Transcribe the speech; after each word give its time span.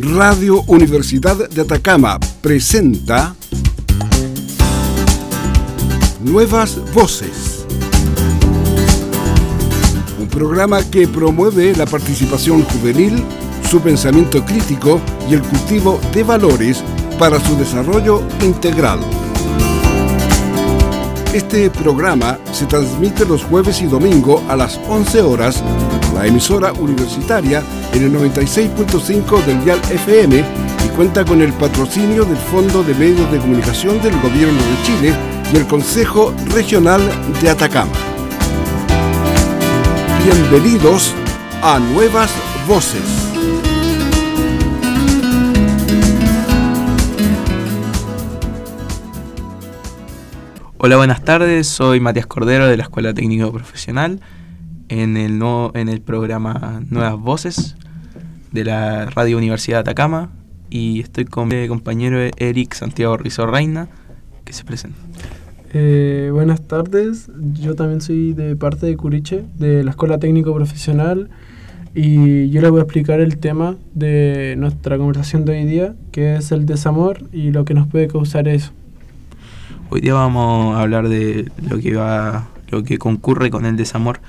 Radio 0.00 0.62
Universidad 0.66 1.48
de 1.48 1.62
Atacama 1.62 2.20
presenta 2.40 3.34
Nuevas 6.20 6.78
Voces. 6.92 7.66
Un 10.20 10.28
programa 10.28 10.82
que 10.88 11.08
promueve 11.08 11.74
la 11.74 11.86
participación 11.86 12.62
juvenil, 12.62 13.24
su 13.68 13.80
pensamiento 13.80 14.44
crítico 14.44 15.00
y 15.28 15.34
el 15.34 15.42
cultivo 15.42 16.00
de 16.12 16.22
valores 16.22 16.82
para 17.18 17.40
su 17.40 17.56
desarrollo 17.56 18.22
integral. 18.42 19.00
Este 21.32 21.70
programa 21.70 22.38
se 22.52 22.66
transmite 22.66 23.26
los 23.26 23.44
jueves 23.44 23.82
y 23.82 23.86
domingo 23.86 24.42
a 24.48 24.56
las 24.56 24.78
11 24.88 25.22
horas 25.22 25.62
la 26.18 26.26
emisora 26.26 26.72
universitaria 26.72 27.62
en 27.92 28.02
el 28.02 28.12
96.5 28.12 29.44
del 29.44 29.64
Dial 29.64 29.78
FM 29.88 30.44
y 30.84 30.88
cuenta 30.96 31.24
con 31.24 31.40
el 31.40 31.52
patrocinio 31.52 32.24
del 32.24 32.36
Fondo 32.36 32.82
de 32.82 32.92
Medios 32.94 33.30
de 33.30 33.38
Comunicación 33.38 34.02
del 34.02 34.20
Gobierno 34.20 34.58
de 34.58 34.82
Chile 34.82 35.14
y 35.52 35.56
el 35.56 35.66
Consejo 35.68 36.34
Regional 36.52 37.00
de 37.40 37.50
Atacama. 37.50 37.92
Bienvenidos 40.24 41.14
a 41.62 41.78
Nuevas 41.78 42.32
Voces. 42.66 43.00
Hola, 50.78 50.96
buenas 50.96 51.22
tardes. 51.22 51.68
Soy 51.68 52.00
Matías 52.00 52.26
Cordero 52.26 52.66
de 52.66 52.76
la 52.76 52.82
Escuela 52.82 53.14
Técnico 53.14 53.52
Profesional 53.52 54.20
en 54.88 55.16
el, 55.16 55.38
no, 55.38 55.70
en 55.74 55.88
el 55.88 56.00
programa 56.00 56.82
Nuevas 56.90 57.18
Voces 57.18 57.76
de 58.52 58.64
la 58.64 59.06
Radio 59.06 59.38
Universidad 59.38 59.78
de 59.78 59.90
Atacama 59.90 60.30
y 60.70 61.00
estoy 61.00 61.24
con 61.24 61.48
mi 61.48 61.68
compañero 61.68 62.18
Eric 62.36 62.74
Santiago 62.74 63.16
Rizzo 63.16 63.46
Reina 63.46 63.88
que 64.44 64.52
se 64.52 64.64
presenta. 64.64 64.98
Eh, 65.74 66.30
buenas 66.32 66.62
tardes, 66.66 67.30
yo 67.52 67.74
también 67.74 68.00
soy 68.00 68.32
de 68.32 68.56
parte 68.56 68.86
de 68.86 68.96
Curiche, 68.96 69.44
de 69.58 69.84
la 69.84 69.90
Escuela 69.90 70.18
Técnico 70.18 70.54
Profesional 70.54 71.28
y 71.94 72.48
yo 72.50 72.60
les 72.62 72.70
voy 72.70 72.80
a 72.80 72.84
explicar 72.84 73.20
el 73.20 73.38
tema 73.38 73.76
de 73.94 74.54
nuestra 74.56 74.96
conversación 74.96 75.44
de 75.44 75.52
hoy 75.52 75.64
día, 75.64 75.94
que 76.12 76.36
es 76.36 76.52
el 76.52 76.64
desamor 76.64 77.24
y 77.32 77.50
lo 77.50 77.64
que 77.64 77.74
nos 77.74 77.86
puede 77.88 78.08
causar 78.08 78.48
eso. 78.48 78.72
Hoy 79.90 80.00
día 80.00 80.14
vamos 80.14 80.76
a 80.76 80.82
hablar 80.82 81.08
de 81.08 81.50
lo 81.68 81.78
que 81.78 81.96
va, 81.96 82.48
lo 82.68 82.82
que 82.82 82.98
concurre 82.98 83.50
con 83.50 83.66
el 83.66 83.76
desamor, 83.76 84.20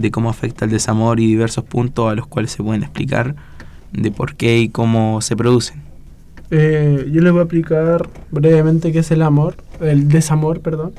de 0.00 0.10
cómo 0.10 0.30
afecta 0.30 0.64
el 0.64 0.70
desamor 0.70 1.20
y 1.20 1.26
diversos 1.26 1.64
puntos 1.64 2.10
a 2.10 2.14
los 2.14 2.26
cuales 2.26 2.52
se 2.52 2.62
pueden 2.62 2.82
explicar 2.82 3.34
de 3.92 4.10
por 4.10 4.36
qué 4.36 4.58
y 4.58 4.68
cómo 4.68 5.20
se 5.20 5.36
producen. 5.36 5.82
Eh, 6.50 7.10
yo 7.12 7.20
les 7.20 7.32
voy 7.32 7.40
a 7.40 7.44
explicar 7.44 8.08
brevemente 8.30 8.92
qué 8.92 9.00
es 9.00 9.10
el 9.10 9.22
amor, 9.22 9.56
el 9.80 10.08
desamor, 10.08 10.60
perdón. 10.60 10.92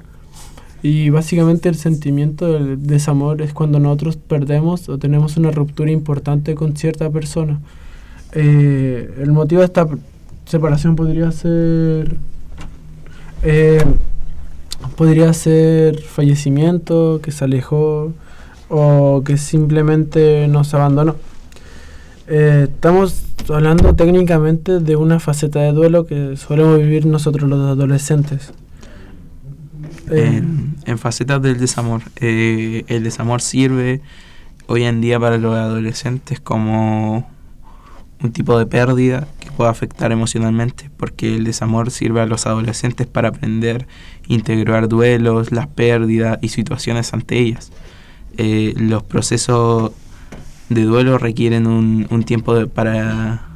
Y 0.81 1.09
básicamente 1.09 1.67
el 1.67 1.75
sentimiento 1.75 2.53
del 2.53 2.85
desamor 2.87 3.41
es 3.41 3.53
cuando 3.53 3.79
nosotros 3.79 4.15
perdemos 4.15 4.87
o 4.87 4.97
tenemos 4.97 5.35
una 5.37 5.51
ruptura 5.51 5.91
importante 5.91 6.55
con 6.55 6.75
cierta 6.77 7.09
persona. 7.09 7.59
Eh, 8.33 9.13
el 9.21 9.31
motivo 9.31 9.61
de 9.61 9.65
esta 9.65 9.87
separación 10.45 10.95
podría 10.95 11.31
ser 11.31 12.15
eh, 13.43 13.83
podría 14.95 15.33
ser 15.33 16.01
fallecimiento, 16.01 17.19
que 17.21 17.31
se 17.31 17.45
alejó 17.45 18.13
o 18.69 19.23
que 19.25 19.37
simplemente 19.37 20.47
nos 20.47 20.73
abandonó. 20.73 21.15
Eh, 22.27 22.67
estamos 22.69 23.23
hablando 23.49 23.95
técnicamente 23.95 24.79
de 24.79 24.95
una 24.95 25.19
faceta 25.19 25.59
de 25.59 25.71
duelo 25.71 26.05
que 26.05 26.37
solemos 26.37 26.77
vivir 26.77 27.05
nosotros 27.05 27.49
los 27.49 27.59
adolescentes. 27.59 28.53
En, 30.11 30.75
en, 30.85 30.97
facetas 30.97 31.41
del 31.41 31.59
desamor, 31.59 32.01
eh, 32.19 32.83
el 32.87 33.03
desamor 33.03 33.41
sirve 33.41 34.01
hoy 34.67 34.83
en 34.83 35.01
día 35.01 35.19
para 35.19 35.37
los 35.37 35.55
adolescentes 35.55 36.39
como 36.39 37.27
un 38.21 38.31
tipo 38.31 38.57
de 38.59 38.65
pérdida 38.65 39.27
que 39.39 39.51
puede 39.51 39.69
afectar 39.69 40.11
emocionalmente, 40.11 40.89
porque 40.97 41.35
el 41.35 41.43
desamor 41.43 41.89
sirve 41.89 42.21
a 42.21 42.25
los 42.25 42.45
adolescentes 42.45 43.07
para 43.07 43.29
aprender, 43.29 43.87
integrar 44.27 44.87
duelos, 44.87 45.51
las 45.51 45.67
pérdidas 45.67 46.37
y 46.41 46.49
situaciones 46.49 47.13
ante 47.13 47.37
ellas. 47.37 47.71
Eh, 48.41 48.73
los 48.77 49.03
procesos 49.03 49.91
de 50.69 50.83
duelo 50.83 51.17
requieren 51.17 51.67
un, 51.67 52.07
un 52.09 52.23
tiempo 52.23 52.55
de, 52.55 52.67
para, 52.67 53.49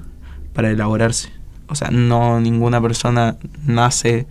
para 0.52 0.72
elaborarse. 0.72 1.30
O 1.68 1.76
sea, 1.76 1.90
no 1.90 2.42
ninguna 2.42 2.82
persona 2.82 3.38
nace 3.66 4.28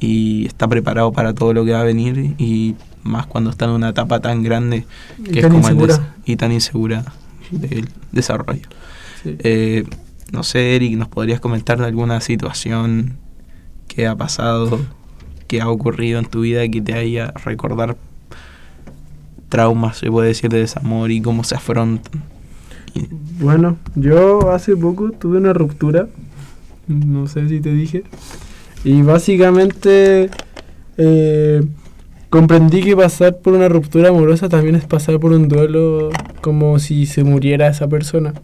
y 0.00 0.46
está 0.46 0.68
preparado 0.68 1.12
para 1.12 1.34
todo 1.34 1.52
lo 1.52 1.66
que 1.66 1.72
va 1.72 1.82
a 1.82 1.84
venir 1.84 2.34
y 2.38 2.76
más 3.02 3.26
cuando 3.26 3.50
está 3.50 3.66
en 3.66 3.72
una 3.72 3.90
etapa 3.90 4.20
tan 4.20 4.42
grande 4.42 4.86
que 5.30 5.40
es 5.40 5.46
como 5.48 5.68
el 5.68 5.76
y 6.24 6.36
tan 6.36 6.50
insegura 6.50 7.04
del 7.50 7.86
desarrollo. 8.10 8.66
Sí. 9.22 9.36
Eh, 9.40 9.84
no 10.32 10.44
sé, 10.44 10.76
Eric, 10.76 10.96
¿nos 10.96 11.08
podrías 11.08 11.40
comentar 11.40 11.78
de 11.78 11.84
alguna 11.84 12.22
situación 12.22 13.18
que 13.86 14.06
ha 14.06 14.16
pasado, 14.16 14.80
que 15.46 15.60
ha 15.60 15.68
ocurrido 15.68 16.20
en 16.20 16.24
tu 16.24 16.40
vida 16.40 16.66
que 16.68 16.80
te 16.80 16.94
haya 16.94 17.32
recordar 17.44 17.98
traumas, 19.54 19.98
se 19.98 20.10
puede 20.10 20.28
decir, 20.28 20.50
de 20.50 20.58
desamor 20.58 21.12
y 21.12 21.20
cómo 21.20 21.44
se 21.44 21.54
afrontan? 21.54 22.22
Bueno, 23.38 23.76
yo 23.94 24.50
hace 24.50 24.76
poco 24.76 25.12
tuve 25.12 25.38
una 25.38 25.52
ruptura, 25.52 26.08
no 26.88 27.28
sé 27.28 27.48
si 27.48 27.60
te 27.60 27.72
dije, 27.72 28.02
y 28.82 29.02
básicamente 29.02 30.28
eh, 30.98 31.62
comprendí 32.30 32.82
que 32.82 32.96
pasar 32.96 33.36
por 33.38 33.52
una 33.52 33.68
ruptura 33.68 34.08
amorosa 34.08 34.48
también 34.48 34.74
es 34.74 34.86
pasar 34.86 35.20
por 35.20 35.30
un 35.30 35.46
duelo 35.46 36.10
como 36.40 36.80
si 36.80 37.06
se 37.06 37.22
muriera 37.22 37.68
esa 37.68 37.86
persona. 37.86 38.34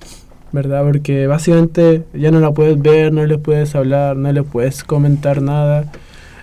¿verdad? 0.52 0.84
Porque 0.84 1.26
básicamente 1.26 2.02
ya 2.12 2.30
no 2.30 2.40
la 2.40 2.52
puedes 2.52 2.80
ver, 2.80 3.12
no 3.12 3.24
le 3.24 3.38
puedes 3.38 3.74
hablar, 3.74 4.16
no 4.16 4.32
le 4.32 4.42
puedes 4.42 4.82
comentar 4.84 5.42
nada. 5.42 5.90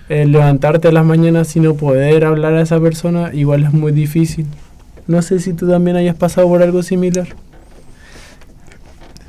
El 0.08 0.32
levantarte 0.32 0.88
a 0.88 0.92
las 0.92 1.04
mañanas 1.04 1.54
y 1.56 1.60
no 1.60 1.74
poder 1.74 2.24
hablar 2.24 2.54
a 2.54 2.62
esa 2.62 2.80
persona 2.80 3.30
igual 3.34 3.64
es 3.64 3.72
muy 3.72 3.92
difícil. 3.92 4.46
No 5.06 5.22
sé 5.22 5.38
si 5.38 5.52
tú 5.52 5.68
también 5.68 5.96
hayas 5.96 6.16
pasado 6.16 6.48
por 6.48 6.62
algo 6.62 6.82
similar. 6.82 7.28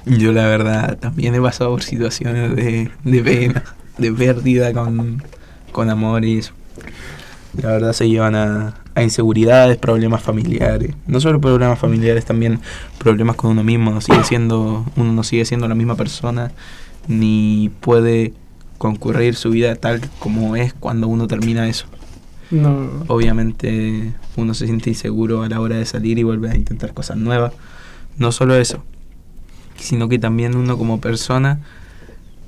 Yo 0.05 0.31
la 0.31 0.45
verdad 0.47 0.97
también 0.97 1.35
he 1.35 1.41
pasado 1.41 1.71
por 1.71 1.83
situaciones 1.83 2.55
de, 2.55 2.89
de 3.03 3.21
pena, 3.21 3.63
de 3.97 4.11
pérdida 4.11 4.73
con, 4.73 5.21
con 5.71 5.89
amor. 5.89 6.23
La 7.61 7.71
verdad 7.71 7.93
se 7.93 8.07
llevan 8.07 8.35
a, 8.35 8.75
a 8.95 9.03
inseguridades, 9.03 9.77
problemas 9.77 10.21
familiares. 10.21 10.95
No 11.07 11.19
solo 11.19 11.41
problemas 11.41 11.77
familiares, 11.77 12.25
también 12.25 12.59
problemas 12.97 13.35
con 13.35 13.51
uno 13.51 13.63
mismo. 13.63 13.91
No 13.91 14.01
sigue 14.01 14.23
siendo, 14.23 14.85
uno 14.95 15.13
no 15.13 15.23
sigue 15.23 15.45
siendo 15.45 15.67
la 15.67 15.75
misma 15.75 15.95
persona, 15.95 16.51
ni 17.07 17.71
puede 17.81 18.33
concurrir 18.79 19.35
su 19.35 19.51
vida 19.51 19.75
tal 19.75 20.01
como 20.17 20.55
es 20.55 20.73
cuando 20.73 21.07
uno 21.07 21.27
termina 21.27 21.69
eso. 21.69 21.85
No. 22.49 22.89
Obviamente 23.07 24.13
uno 24.35 24.55
se 24.55 24.65
siente 24.65 24.89
inseguro 24.89 25.43
a 25.43 25.49
la 25.49 25.59
hora 25.59 25.75
de 25.75 25.85
salir 25.85 26.17
y 26.17 26.23
volver 26.23 26.53
a 26.53 26.55
intentar 26.55 26.95
cosas 26.95 27.17
nuevas. 27.17 27.53
No 28.17 28.31
solo 28.31 28.55
eso, 28.55 28.83
sino 29.77 30.09
que 30.09 30.17
también 30.17 30.55
uno 30.55 30.77
como 30.77 30.99
persona 30.99 31.59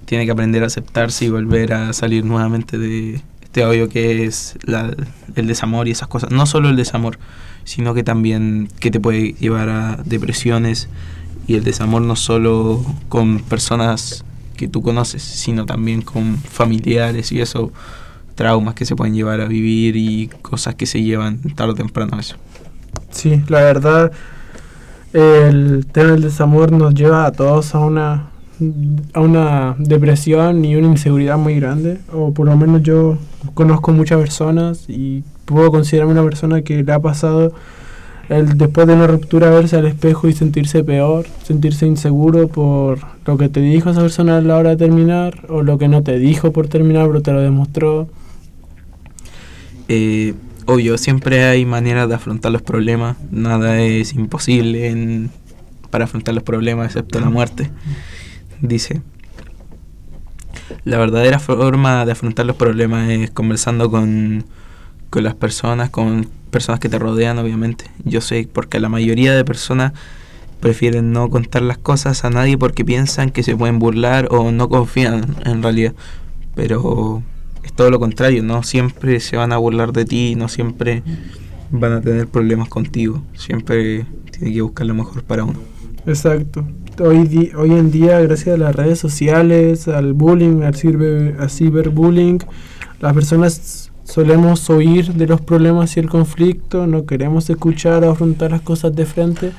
tiene 0.05 0.25
que 0.25 0.31
aprender 0.31 0.63
a 0.63 0.67
aceptarse 0.67 1.25
y 1.25 1.29
volver 1.29 1.73
a 1.73 1.93
salir 1.93 2.25
nuevamente 2.25 2.79
de, 2.79 3.21
este 3.43 3.65
odio 3.65 3.89
que 3.89 4.23
es 4.23 4.57
la, 4.63 4.95
el 5.35 5.45
desamor 5.45 5.89
y 5.89 5.91
esas 5.91 6.07
cosas. 6.07 6.31
No 6.31 6.45
solo 6.45 6.69
el 6.69 6.77
desamor, 6.77 7.19
sino 7.65 7.93
que 7.93 8.01
también 8.01 8.69
que 8.79 8.91
te 8.91 9.01
puede 9.01 9.33
llevar 9.33 9.67
a 9.67 9.99
depresiones 10.05 10.87
y 11.47 11.55
el 11.55 11.65
desamor 11.65 12.01
no 12.01 12.15
solo 12.15 12.83
con 13.09 13.39
personas 13.39 14.23
que 14.61 14.67
tú 14.67 14.81
conoces, 14.83 15.23
sino 15.23 15.65
también 15.65 16.03
con 16.03 16.37
familiares 16.37 17.31
y 17.31 17.41
eso, 17.41 17.71
traumas 18.35 18.75
que 18.75 18.85
se 18.85 18.95
pueden 18.95 19.15
llevar 19.15 19.41
a 19.41 19.45
vivir 19.45 19.95
y 19.97 20.29
cosas 20.43 20.75
que 20.75 20.85
se 20.85 21.01
llevan 21.01 21.39
tarde 21.55 21.71
o 21.71 21.75
temprano 21.75 22.15
a 22.15 22.19
eso. 22.19 22.35
Sí, 23.09 23.41
la 23.47 23.61
verdad, 23.61 24.11
el 25.13 25.87
tema 25.91 26.11
del 26.11 26.21
desamor 26.21 26.71
nos 26.71 26.93
lleva 26.93 27.25
a 27.25 27.31
todos 27.31 27.73
a 27.73 27.79
una 27.79 28.27
a 29.13 29.21
una 29.21 29.75
depresión 29.79 30.63
y 30.63 30.75
una 30.75 30.89
inseguridad 30.89 31.35
muy 31.39 31.55
grande, 31.55 31.99
o 32.13 32.31
por 32.31 32.45
lo 32.45 32.55
menos 32.55 32.83
yo 32.83 33.17
conozco 33.55 33.91
muchas 33.91 34.19
personas 34.19 34.85
y 34.87 35.23
puedo 35.45 35.71
considerarme 35.71 36.13
una 36.13 36.23
persona 36.23 36.61
que 36.61 36.83
le 36.83 36.91
ha 36.93 36.99
pasado 36.99 37.53
el 38.31 38.57
después 38.57 38.87
de 38.87 38.93
una 38.93 39.07
ruptura 39.07 39.49
verse 39.49 39.75
al 39.75 39.87
espejo 39.87 40.27
y 40.27 40.33
sentirse 40.33 40.83
peor, 40.83 41.25
sentirse 41.43 41.85
inseguro 41.85 42.47
por 42.47 42.99
lo 43.25 43.37
que 43.37 43.49
te 43.49 43.59
dijo 43.59 43.89
esa 43.89 44.01
persona 44.01 44.37
a 44.37 44.41
la 44.41 44.57
hora 44.57 44.71
de 44.71 44.77
terminar 44.77 45.45
o 45.49 45.63
lo 45.63 45.77
que 45.77 45.87
no 45.87 46.01
te 46.01 46.17
dijo 46.17 46.51
por 46.51 46.67
terminar 46.67 47.07
pero 47.07 47.21
te 47.21 47.33
lo 47.33 47.41
demostró. 47.41 48.07
Eh, 49.89 50.33
obvio, 50.65 50.97
siempre 50.97 51.43
hay 51.43 51.65
maneras 51.65 52.07
de 52.07 52.15
afrontar 52.15 52.51
los 52.51 52.61
problemas, 52.61 53.17
nada 53.31 53.81
es 53.81 54.13
imposible 54.13 55.29
para 55.89 56.05
afrontar 56.05 56.33
los 56.33 56.43
problemas 56.43 56.87
excepto 56.87 57.19
la 57.19 57.29
muerte 57.29 57.69
dice, 58.61 59.01
la 60.83 60.97
verdadera 60.97 61.39
forma 61.39 62.05
de 62.05 62.11
afrontar 62.11 62.45
los 62.45 62.55
problemas 62.55 63.09
es 63.09 63.31
conversando 63.31 63.89
con, 63.89 64.45
con 65.09 65.23
las 65.23 65.35
personas, 65.35 65.89
con 65.89 66.29
personas 66.51 66.79
que 66.79 66.89
te 66.89 66.99
rodean, 66.99 67.39
obviamente. 67.39 67.85
Yo 68.03 68.21
sé, 68.21 68.47
porque 68.51 68.79
la 68.79 68.89
mayoría 68.89 69.33
de 69.33 69.43
personas 69.43 69.93
prefieren 70.59 71.11
no 71.11 71.29
contar 71.29 71.63
las 71.63 71.77
cosas 71.77 72.23
a 72.23 72.29
nadie 72.29 72.57
porque 72.57 72.85
piensan 72.85 73.31
que 73.31 73.41
se 73.41 73.57
pueden 73.57 73.79
burlar 73.79 74.27
o 74.29 74.51
no 74.51 74.69
confían 74.69 75.35
en 75.43 75.63
realidad. 75.63 75.93
Pero 76.55 77.23
es 77.63 77.73
todo 77.73 77.89
lo 77.89 77.99
contrario, 77.99 78.43
no 78.43 78.63
siempre 78.63 79.19
se 79.19 79.37
van 79.37 79.51
a 79.51 79.57
burlar 79.57 79.91
de 79.91 80.05
ti, 80.05 80.35
no 80.35 80.47
siempre 80.47 81.03
van 81.71 81.93
a 81.93 82.01
tener 82.01 82.27
problemas 82.27 82.69
contigo. 82.69 83.23
Siempre 83.33 84.05
tiene 84.31 84.53
que 84.53 84.61
buscar 84.61 84.85
lo 84.85 84.93
mejor 84.93 85.23
para 85.23 85.43
uno. 85.43 85.59
Exacto. 86.05 86.65
Hoy, 86.99 87.51
hoy 87.55 87.71
en 87.71 87.91
día, 87.91 88.19
gracias 88.19 88.55
a 88.55 88.57
las 88.57 88.75
redes 88.75 88.99
sociales, 88.99 89.87
al 89.87 90.13
bullying, 90.13 90.61
al, 90.61 90.75
ciber, 90.75 91.37
al 91.39 91.49
ciberbullying, 91.49 92.39
las 92.99 93.13
personas 93.13 93.80
solemos 94.11 94.69
oír 94.69 95.13
de 95.13 95.25
los 95.25 95.39
problemas 95.39 95.95
y 95.95 96.01
el 96.01 96.09
conflicto, 96.09 96.85
no 96.85 97.05
queremos 97.05 97.49
escuchar 97.49 98.03
o 98.03 98.11
afrontar 98.11 98.51
las 98.51 98.61
cosas 98.61 98.93
de 98.93 99.05
frente. 99.05 99.53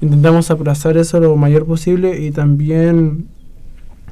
Intentamos 0.00 0.50
abrazar 0.50 0.96
eso 0.96 1.20
lo 1.20 1.36
mayor 1.36 1.66
posible 1.66 2.20
y 2.20 2.32
también, 2.32 3.28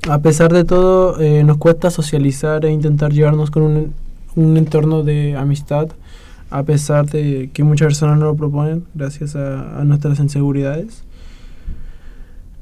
a 0.08 0.20
pesar 0.20 0.52
de 0.52 0.64
todo, 0.64 1.20
eh, 1.20 1.42
nos 1.42 1.56
cuesta 1.56 1.90
socializar 1.90 2.64
e 2.64 2.70
intentar 2.70 3.12
llevarnos 3.12 3.50
con 3.50 3.64
un, 3.64 3.94
un 4.36 4.56
entorno 4.56 5.02
de 5.02 5.36
amistad 5.36 5.88
a 6.50 6.62
pesar 6.62 7.06
de 7.06 7.50
que 7.52 7.64
muchas 7.64 7.86
personas 7.86 8.16
no 8.16 8.26
lo 8.26 8.36
proponen 8.36 8.84
gracias 8.94 9.34
a, 9.34 9.80
a 9.80 9.84
nuestras 9.84 10.20
inseguridades. 10.20 11.02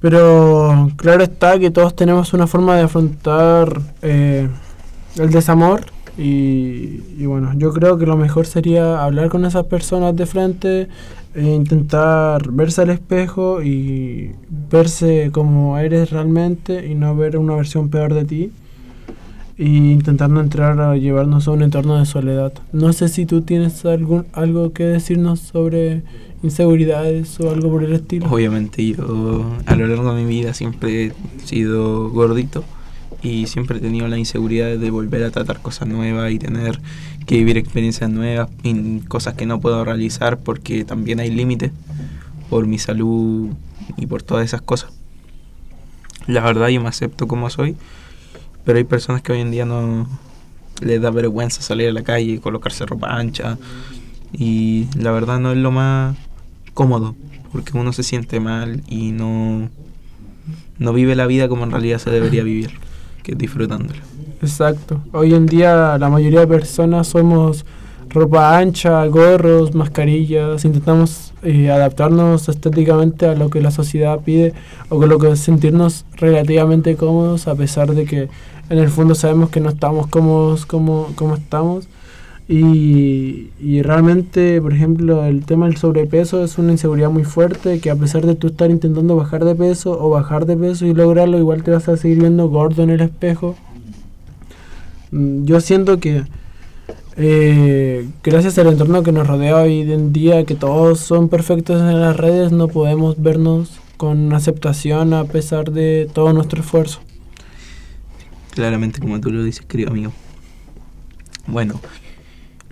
Pero 0.01 0.91
claro 0.97 1.23
está 1.23 1.59
que 1.59 1.71
todos 1.71 1.95
tenemos 1.95 2.33
una 2.33 2.47
forma 2.47 2.75
de 2.75 2.83
afrontar 2.83 3.83
eh, 4.01 4.49
el 5.19 5.31
desamor 5.31 5.85
y, 6.19 7.01
y, 7.19 7.27
bueno, 7.27 7.53
yo 7.57 7.73
creo 7.73 7.97
que 7.99 8.07
lo 8.07 8.17
mejor 8.17 8.47
sería 8.47 9.03
hablar 9.03 9.31
con 9.31 9.45
esas 9.45 9.65
personas 9.65 10.15
de 10.15 10.27
frente 10.27 10.89
e 11.35 11.43
intentar 11.43 12.51
verse 12.51 12.83
al 12.83 12.91
espejo 12.91 13.63
y 13.63 14.33
verse 14.71 15.31
como 15.33 15.79
eres 15.79 16.11
realmente 16.11 16.87
y 16.87 16.95
no 16.95 17.17
ver 17.17 17.39
una 17.39 17.57
versión 17.57 17.89
peor 17.89 18.13
de 18.13 18.25
ti 18.27 18.53
y 19.57 19.93
intentando 19.93 20.41
entrar 20.41 20.81
a 20.81 20.97
llevarnos 20.97 21.49
a 21.49 21.53
un 21.53 21.63
entorno 21.63 21.99
de 21.99 22.07
soledad. 22.07 22.53
No 22.73 22.93
sé 22.93 23.09
si 23.09 23.27
tú 23.27 23.43
tienes 23.43 23.85
algún, 23.85 24.27
algo 24.33 24.73
que 24.73 24.85
decirnos 24.85 25.41
sobre 25.41 26.03
inseguridades 26.43 27.39
o 27.41 27.51
algo 27.51 27.71
por 27.71 27.85
el 27.85 27.93
estilo. 27.93 28.27
Obviamente 28.31 28.85
yo 28.85 29.47
a 29.67 29.77
lo 29.77 29.87
largo 29.87 30.15
de 30.15 30.25
mi 30.25 30.29
vida 30.29 30.53
siempre 30.53 31.07
he 31.07 31.13
sido 31.45 32.11
gordito 32.11 32.65
y 33.23 33.47
siempre 33.47 33.79
he 33.79 33.81
tenido 33.81 34.09
la 34.09 34.19
inseguridad 34.19 34.77
de 34.77 34.91
volver 34.91 35.23
a 35.25 35.31
tratar 35.31 35.61
cosas 35.63 35.89
nuevas 35.89 36.33
y 36.33 36.39
tener 36.39 36.81
que 37.27 37.37
vivir 37.37 37.57
experiencias 37.57 38.11
nuevas 38.11 38.49
y 38.63 39.01
cosas 39.01 39.35
que 39.35 39.47
no 39.47 39.61
puedo 39.61 39.85
realizar 39.85 40.39
porque 40.39 40.85
también 40.85 41.21
hay 41.21 41.31
límites 41.31 41.71
por 42.51 42.67
mi 42.67 42.79
salud 42.79 43.51
y 43.97 44.07
por 44.07 44.23
todas 44.23 44.45
esas 44.45 44.63
cosas. 44.63 44.93
La 46.27 46.41
verdad 46.41 46.69
yo 46.69 46.81
me 46.81 46.89
acepto 46.89 47.27
como 47.27 47.49
soy 47.51 47.77
pero 48.65 48.79
hay 48.79 48.85
personas 48.85 49.23
que 49.23 49.33
hoy 49.33 49.41
en 49.41 49.51
día 49.51 49.65
no 49.65 50.07
les 50.81 51.01
da 51.01 51.11
vergüenza 51.11 51.63
salir 51.63 51.89
a 51.89 51.93
la 51.93 52.03
calle 52.03 52.33
y 52.33 52.39
colocarse 52.39 52.87
ropa 52.87 53.17
ancha. 53.17 53.59
Y 54.33 54.87
la 54.97 55.11
verdad 55.11 55.41
no 55.41 55.53
es 55.53 55.59
lo 55.59 55.71
más 55.71 56.17
cómodo, 56.75 57.15
porque 57.51 57.77
uno 57.77 57.93
se 57.93 58.03
siente 58.03 58.41
mal 58.41 58.83
y 58.89 59.13
no, 59.13 59.69
no 60.79 60.93
vive 60.93 61.15
la 61.17 61.27
vida 61.27 61.49
como 61.49 61.65
en 61.65 61.71
realidad 61.71 61.99
se 61.99 62.11
debería 62.11 62.43
vivir, 62.43 62.71
que 63.23 63.33
es 63.33 63.39
disfrutándola. 63.39 64.01
Exacto. 64.41 65.01
Hoy 65.13 65.35
en 65.35 65.47
día 65.47 65.97
la 65.99 66.09
mayoría 66.09 66.41
de 66.41 66.47
personas 66.47 67.09
somos 67.09 67.65
ropa 68.09 68.59
ancha, 68.59 69.07
gorros, 69.07 69.75
mascarillas, 69.75 70.65
intentamos 70.65 71.33
eh, 71.43 71.71
adaptarnos 71.71 72.49
estéticamente 72.49 73.27
a 73.27 73.35
lo 73.35 73.49
que 73.49 73.61
la 73.61 73.71
sociedad 73.71 74.21
pide 74.21 74.53
o 74.91 74.99
con 74.99 75.09
lo 75.09 75.19
que 75.19 75.35
sentirnos 75.37 76.05
relativamente 76.17 76.97
cómodos 76.97 77.49
a 77.49 77.55
pesar 77.55 77.95
de 77.95 78.05
que 78.05 78.29
en 78.69 78.79
el 78.79 78.89
fondo 78.89 79.15
sabemos 79.15 79.51
que 79.51 79.61
no 79.61 79.71
estamos 79.71 80.07
cómodos 80.07 80.67
como, 80.67 81.09
como 81.15 81.35
estamos. 81.35 81.89
Y, 82.49 83.51
y, 83.61 83.83
realmente, 83.83 84.61
por 84.61 84.73
ejemplo, 84.73 85.25
el 85.25 85.45
tema 85.45 85.67
del 85.67 85.77
sobrepeso 85.77 86.43
es 86.43 86.59
una 86.59 86.73
inseguridad 86.73 87.11
muy 87.11 87.25
fuerte 87.25 87.81
que 87.81 87.91
a 87.91 87.97
pesar 87.97 88.27
de 88.27 88.35
tú 88.35 88.49
estar 88.49 88.71
intentando 88.71 89.17
bajar 89.17 89.45
de 89.45 89.55
peso 89.55 89.97
o 89.99 90.11
bajar 90.11 90.45
de 90.45 90.57
peso 90.57 90.85
y 90.85 90.93
lograrlo, 90.93 91.39
igual 91.39 91.63
te 91.63 91.71
vas 91.71 91.89
a 91.89 91.97
seguir 91.97 92.19
viendo 92.19 92.49
gordo 92.49 92.83
en 92.83 92.91
el 92.91 93.01
espejo. 93.01 93.57
Mm, 95.13 95.45
yo 95.45 95.61
siento 95.61 95.99
que 96.01 96.25
eh, 97.17 98.09
gracias 98.23 98.59
al 98.59 98.69
entorno 98.69 99.03
que 99.03 99.13
nos 99.13 99.27
rodea 99.27 99.57
hoy 99.57 99.81
en 99.93 100.13
día, 100.13 100.45
que 100.45 100.55
todos 100.55 101.01
son 101.01 101.29
perfectos 101.29 101.81
en 101.81 102.01
las 102.01 102.17
redes, 102.17 102.53
no 102.53 102.69
podemos 102.69 103.23
vernos 103.23 103.81
con 103.97 104.33
aceptación 104.33 105.13
a 105.15 105.25
pesar 105.25 105.71
de 105.71 106.09
todo 106.13 106.33
nuestro 106.33 106.61
esfuerzo. 106.61 107.01
Claramente, 108.51 109.01
como 109.01 109.21
tú 109.21 109.31
lo 109.31 109.45
dices, 109.45 109.65
querido 109.65 109.91
amigo. 109.91 110.13
Bueno, 111.47 111.81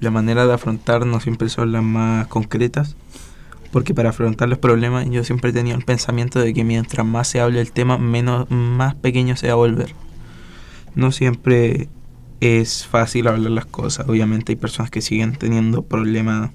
la 0.00 0.10
manera 0.10 0.46
de 0.46 0.54
afrontar 0.54 1.06
no 1.06 1.20
siempre 1.20 1.48
son 1.48 1.72
las 1.72 1.82
más 1.82 2.26
concretas, 2.26 2.96
porque 3.70 3.94
para 3.94 4.10
afrontar 4.10 4.48
los 4.48 4.58
problemas 4.58 5.08
yo 5.10 5.22
siempre 5.24 5.52
tenido 5.52 5.76
el 5.76 5.84
pensamiento 5.84 6.40
de 6.40 6.52
que 6.52 6.64
mientras 6.64 7.06
más 7.06 7.28
se 7.28 7.40
hable 7.40 7.60
el 7.60 7.72
tema, 7.72 7.98
menos 7.98 8.50
más 8.50 8.94
pequeño 8.94 9.36
se 9.36 9.46
va 9.48 9.52
a 9.52 9.56
volver. 9.56 9.94
No 10.94 11.12
siempre 11.12 11.88
es 12.40 12.86
fácil 12.86 13.28
hablar 13.28 13.52
las 13.52 13.66
cosas. 13.66 14.08
Obviamente 14.08 14.52
hay 14.52 14.56
personas 14.56 14.90
que 14.90 15.02
siguen 15.02 15.36
teniendo 15.36 15.82
problemas 15.82 16.50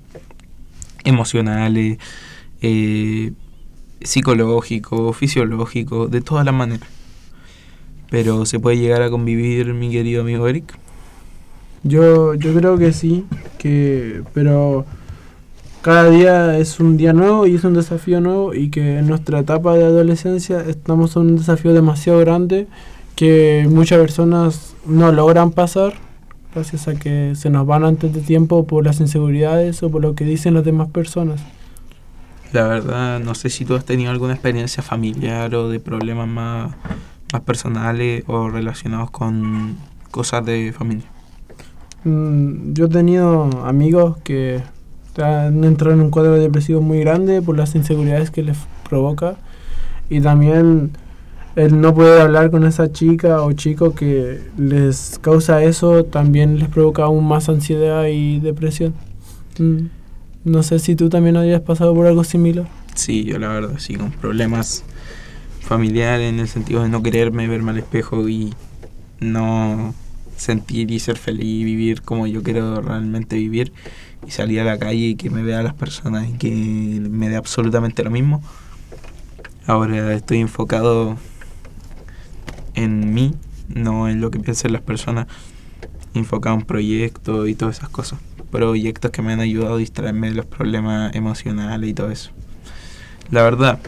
emocionales, 1.03 1.99
eh, 2.61 3.31
psicológicos, 4.01 5.15
fisiológicos, 5.15 6.11
de 6.11 6.21
todas 6.21 6.45
las 6.45 6.53
maneras. 6.53 6.89
Pero 8.09 8.45
¿se 8.45 8.59
puede 8.59 8.77
llegar 8.77 9.01
a 9.01 9.09
convivir, 9.09 9.73
mi 9.73 9.91
querido 9.91 10.21
amigo 10.21 10.47
Eric? 10.47 10.77
Yo, 11.83 12.33
yo 12.33 12.53
creo 12.53 12.77
que 12.77 12.93
sí, 12.93 13.25
que, 13.65 14.21
pero 14.35 14.85
cada 15.81 16.11
día 16.11 16.59
es 16.59 16.79
un 16.79 16.97
día 16.97 17.13
nuevo 17.13 17.47
y 17.47 17.55
es 17.55 17.63
un 17.63 17.73
desafío 17.73 18.21
nuevo 18.21 18.53
y 18.53 18.69
que 18.69 18.99
en 18.99 19.07
nuestra 19.07 19.39
etapa 19.39 19.73
de 19.75 19.85
adolescencia 19.85 20.61
estamos 20.61 21.15
en 21.15 21.23
un 21.23 21.37
desafío 21.37 21.73
demasiado 21.73 22.19
grande 22.19 22.67
que 23.15 23.65
muchas 23.67 23.97
personas 23.97 24.75
no 24.85 25.11
logran 25.11 25.49
pasar 25.49 25.95
gracias 26.53 26.87
a 26.87 26.93
que 26.93 27.33
se 27.35 27.49
nos 27.49 27.65
van 27.65 27.83
antes 27.83 28.13
de 28.13 28.21
tiempo 28.21 28.67
por 28.67 28.85
las 28.85 28.99
inseguridades 28.99 29.81
o 29.81 29.89
por 29.89 30.03
lo 30.03 30.13
que 30.13 30.25
dicen 30.25 30.53
las 30.53 30.63
demás 30.63 30.89
personas. 30.89 31.41
La 32.53 32.67
verdad, 32.67 33.19
no 33.19 33.33
sé 33.33 33.49
si 33.49 33.65
tú 33.65 33.73
has 33.73 33.83
tenido 33.83 34.11
alguna 34.11 34.33
experiencia 34.33 34.83
familiar 34.83 35.55
o 35.55 35.69
de 35.69 35.79
problemas 35.79 36.27
más 36.27 36.75
más 37.33 37.41
personales 37.41 38.23
o 38.27 38.47
relacionados 38.49 39.09
con 39.09 39.75
cosas 40.11 40.45
de 40.45 40.71
familia? 40.71 41.14
Mm, 42.05 42.73
yo 42.73 42.85
he 42.85 42.89
tenido 42.89 43.43
amigos 43.65 44.17
que 44.23 44.61
han 45.17 45.63
entrado 45.63 45.95
en 45.95 46.01
un 46.01 46.11
cuadro 46.11 46.35
depresivo 46.35 46.79
muy 46.79 46.99
grande 46.99 47.41
por 47.41 47.57
las 47.57 47.73
inseguridades 47.73 48.29
que 48.31 48.43
les 48.43 48.57
provoca 48.87 49.37
y 50.09 50.21
también 50.21 50.91
el 51.55 51.81
no 51.81 51.95
poder 51.95 52.21
hablar 52.21 52.51
con 52.51 52.63
esa 52.65 52.91
chica 52.91 53.41
o 53.41 53.51
chico 53.53 53.95
que 53.95 54.39
les 54.57 55.19
causa 55.21 55.63
eso 55.63 56.03
también 56.03 56.59
les 56.59 56.69
provoca 56.69 57.03
aún 57.03 57.27
más 57.27 57.49
ansiedad 57.49 58.05
y 58.05 58.39
depresión. 58.39 58.93
Mm, 59.57 59.87
no 60.43 60.61
sé 60.61 60.77
si 60.77 60.95
tú 60.95 61.09
también 61.09 61.37
habías 61.37 61.61
pasado 61.61 61.95
por 61.95 62.05
algo 62.05 62.23
similar. 62.23 62.67
Sí, 62.93 63.23
yo 63.23 63.39
la 63.39 63.47
verdad, 63.47 63.75
sí, 63.79 63.95
con 63.95 64.11
problemas 64.11 64.83
familiar 65.61 66.21
en 66.21 66.39
el 66.39 66.47
sentido 66.47 66.83
de 66.83 66.89
no 66.89 67.01
quererme 67.01 67.47
verme 67.47 67.71
al 67.71 67.79
espejo 67.79 68.29
y 68.29 68.53
no 69.19 69.95
sentir 70.35 70.91
y 70.91 70.99
ser 70.99 71.17
feliz 71.17 71.45
y 71.45 71.63
vivir 71.63 72.01
como 72.01 72.27
yo 72.27 72.43
quiero 72.43 72.81
realmente 72.81 73.35
vivir 73.35 73.73
y 74.27 74.31
salir 74.31 74.59
a 74.59 74.63
la 74.63 74.77
calle 74.77 75.07
y 75.07 75.15
que 75.15 75.29
me 75.29 75.43
vean 75.43 75.63
las 75.63 75.73
personas 75.73 76.27
y 76.29 76.33
que 76.33 76.51
me 76.51 77.29
dé 77.29 77.35
absolutamente 77.35 78.03
lo 78.03 78.11
mismo. 78.11 78.41
Ahora 79.67 80.13
estoy 80.13 80.39
enfocado 80.39 81.17
en 82.75 83.13
mí, 83.13 83.33
no 83.67 84.09
en 84.09 84.21
lo 84.21 84.31
que 84.31 84.39
piensen 84.39 84.73
las 84.73 84.81
personas, 84.81 85.27
enfocado 86.13 86.55
en 86.55 86.61
proyectos 86.61 87.49
y 87.49 87.55
todas 87.55 87.77
esas 87.77 87.89
cosas. 87.89 88.19
Proyectos 88.51 89.11
que 89.11 89.21
me 89.21 89.33
han 89.33 89.39
ayudado 89.39 89.75
a 89.75 89.77
distraerme 89.77 90.29
de 90.29 90.35
los 90.35 90.45
problemas 90.45 91.15
emocionales 91.15 91.89
y 91.89 91.93
todo 91.93 92.11
eso. 92.11 92.31
La 93.31 93.41
verdad, 93.41 93.79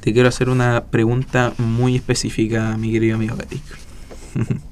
te 0.00 0.12
quiero 0.12 0.28
hacer 0.28 0.48
una 0.48 0.84
pregunta 0.84 1.52
muy 1.58 1.96
específica, 1.96 2.76
mi 2.78 2.92
querido 2.92 3.16
amigo 3.16 3.36
Eric. 3.36 4.60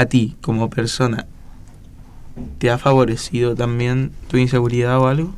a 0.00 0.06
ti, 0.06 0.34
como 0.40 0.70
persona, 0.70 1.26
¿te 2.58 2.70
ha 2.70 2.78
favorecido 2.78 3.54
también 3.54 4.12
tu 4.28 4.38
inseguridad 4.38 4.98
o 4.98 5.08
algo? 5.08 5.30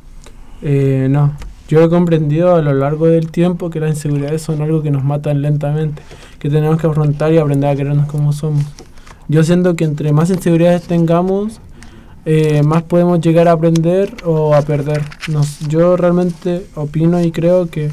Eh, 0.61 1.07
no, 1.09 1.33
yo 1.67 1.83
he 1.83 1.89
comprendido 1.89 2.55
a 2.55 2.61
lo 2.61 2.73
largo 2.73 3.07
del 3.07 3.29
tiempo 3.29 3.69
que 3.69 3.81
las 3.81 3.89
inseguridades 3.89 4.41
son 4.41 4.61
algo 4.61 4.81
que 4.81 4.89
nos 4.89 5.03
matan 5.03 5.41
lentamente, 5.41 6.01
que 6.39 6.49
tenemos 6.49 6.79
que 6.79 6.87
afrontar 6.87 7.33
y 7.33 7.39
aprender 7.39 7.69
a 7.69 7.75
querernos 7.75 8.07
como 8.07 8.31
somos. 8.31 8.63
Yo 9.27 9.43
siento 9.43 9.75
que 9.75 9.83
entre 9.83 10.13
más 10.13 10.29
inseguridades 10.29 10.83
tengamos, 10.83 11.59
eh, 12.25 12.63
más 12.63 12.83
podemos 12.83 13.19
llegar 13.19 13.49
a 13.49 13.51
aprender 13.51 14.15
o 14.23 14.55
a 14.55 14.61
perder. 14.61 15.01
Yo 15.67 15.97
realmente 15.97 16.67
opino 16.75 17.21
y 17.21 17.31
creo 17.31 17.69
que 17.69 17.91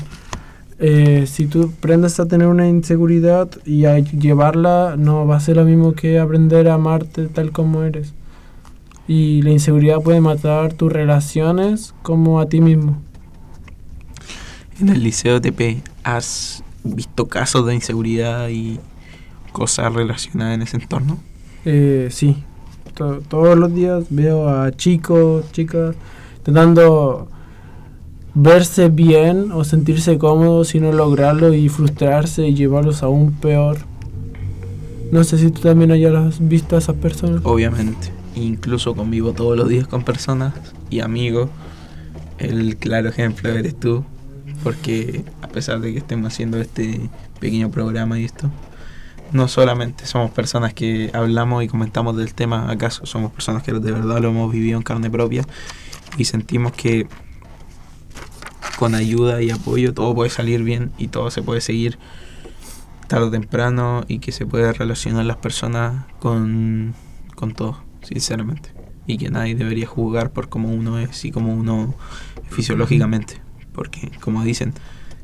eh, 0.82 1.26
si 1.26 1.46
tú 1.46 1.70
aprendes 1.76 2.18
a 2.20 2.26
tener 2.26 2.48
una 2.48 2.66
inseguridad 2.66 3.50
y 3.66 3.84
a 3.84 3.98
llevarla, 3.98 4.94
no 4.96 5.26
va 5.26 5.36
a 5.36 5.40
ser 5.40 5.56
lo 5.56 5.66
mismo 5.66 5.92
que 5.92 6.18
aprender 6.18 6.68
a 6.68 6.74
amarte 6.74 7.26
tal 7.28 7.52
como 7.52 7.82
eres. 7.82 8.14
Y 9.06 9.42
la 9.42 9.50
inseguridad 9.50 10.00
puede 10.00 10.22
matar 10.22 10.72
tus 10.72 10.90
relaciones 10.90 11.94
como 12.02 12.40
a 12.40 12.46
ti 12.46 12.62
mismo. 12.62 13.02
En 14.80 14.88
el 14.88 15.02
liceo 15.02 15.38
TP, 15.38 15.82
¿has 16.02 16.64
visto 16.82 17.28
casos 17.28 17.66
de 17.66 17.74
inseguridad 17.74 18.48
y 18.48 18.80
cosas 19.52 19.92
relacionadas 19.92 20.54
en 20.54 20.62
ese 20.62 20.78
entorno? 20.78 21.18
Eh, 21.66 22.08
sí, 22.10 22.42
todos 23.28 23.58
los 23.58 23.74
días 23.74 24.04
veo 24.08 24.48
a 24.48 24.72
chicos, 24.72 25.44
chicas, 25.52 25.94
intentando 26.38 27.28
verse 28.42 28.88
bien 28.88 29.52
o 29.52 29.64
sentirse 29.64 30.16
cómodos 30.16 30.74
y 30.74 30.80
no 30.80 30.92
lograrlo 30.92 31.52
y 31.52 31.68
frustrarse 31.68 32.48
y 32.48 32.54
llevarlos 32.54 33.02
aún 33.02 33.32
peor. 33.32 33.78
No 35.12 35.24
sé 35.24 35.36
si 35.38 35.50
tú 35.50 35.60
también 35.60 35.90
hayas 35.90 36.38
visto 36.48 36.76
a 36.76 36.78
esas 36.78 36.96
personas. 36.96 37.42
Obviamente, 37.44 38.10
incluso 38.34 38.94
convivo 38.94 39.32
todos 39.32 39.58
los 39.58 39.68
días 39.68 39.86
con 39.86 40.04
personas 40.04 40.54
y 40.88 41.00
amigos. 41.00 41.50
El 42.38 42.76
claro 42.76 43.10
ejemplo 43.10 43.50
eres 43.50 43.78
tú 43.78 44.04
porque 44.62 45.24
a 45.42 45.48
pesar 45.48 45.80
de 45.80 45.92
que 45.92 45.98
estemos 45.98 46.32
haciendo 46.32 46.58
este 46.58 47.10
pequeño 47.40 47.70
programa 47.70 48.18
y 48.18 48.24
esto, 48.24 48.50
no 49.32 49.48
solamente 49.48 50.06
somos 50.06 50.30
personas 50.30 50.72
que 50.72 51.10
hablamos 51.12 51.62
y 51.62 51.68
comentamos 51.68 52.16
del 52.16 52.32
tema, 52.32 52.70
acaso 52.70 53.04
somos 53.04 53.32
personas 53.32 53.62
que 53.62 53.72
de 53.72 53.92
verdad 53.92 54.18
lo 54.20 54.28
hemos 54.28 54.50
vivido 54.50 54.78
en 54.78 54.82
carne 54.82 55.10
propia 55.10 55.44
y 56.16 56.24
sentimos 56.24 56.72
que 56.72 57.06
con 58.80 58.96
ayuda 58.96 59.42
y 59.42 59.50
apoyo 59.50 59.94
todo 59.94 60.12
puede 60.14 60.30
salir 60.30 60.64
bien 60.64 60.90
y 60.98 61.06
todo 61.06 61.30
se 61.30 61.40
puede 61.42 61.60
seguir 61.60 61.98
tarde 63.06 63.26
o 63.26 63.30
temprano 63.30 64.04
y 64.08 64.18
que 64.18 64.32
se 64.32 64.44
puede 64.44 64.72
relacionar 64.72 65.24
las 65.24 65.36
personas 65.36 66.06
con, 66.18 66.94
con 67.36 67.52
todo, 67.52 67.78
sinceramente. 68.02 68.72
Y 69.06 69.18
que 69.18 69.30
nadie 69.30 69.54
debería 69.54 69.86
juzgar 69.86 70.32
por 70.32 70.48
cómo 70.48 70.72
uno 70.72 70.98
es 70.98 71.24
y 71.24 71.30
cómo 71.30 71.54
uno 71.54 71.94
fisiológicamente 72.48 73.40
porque 73.72 74.10
como 74.20 74.44
dicen, 74.44 74.74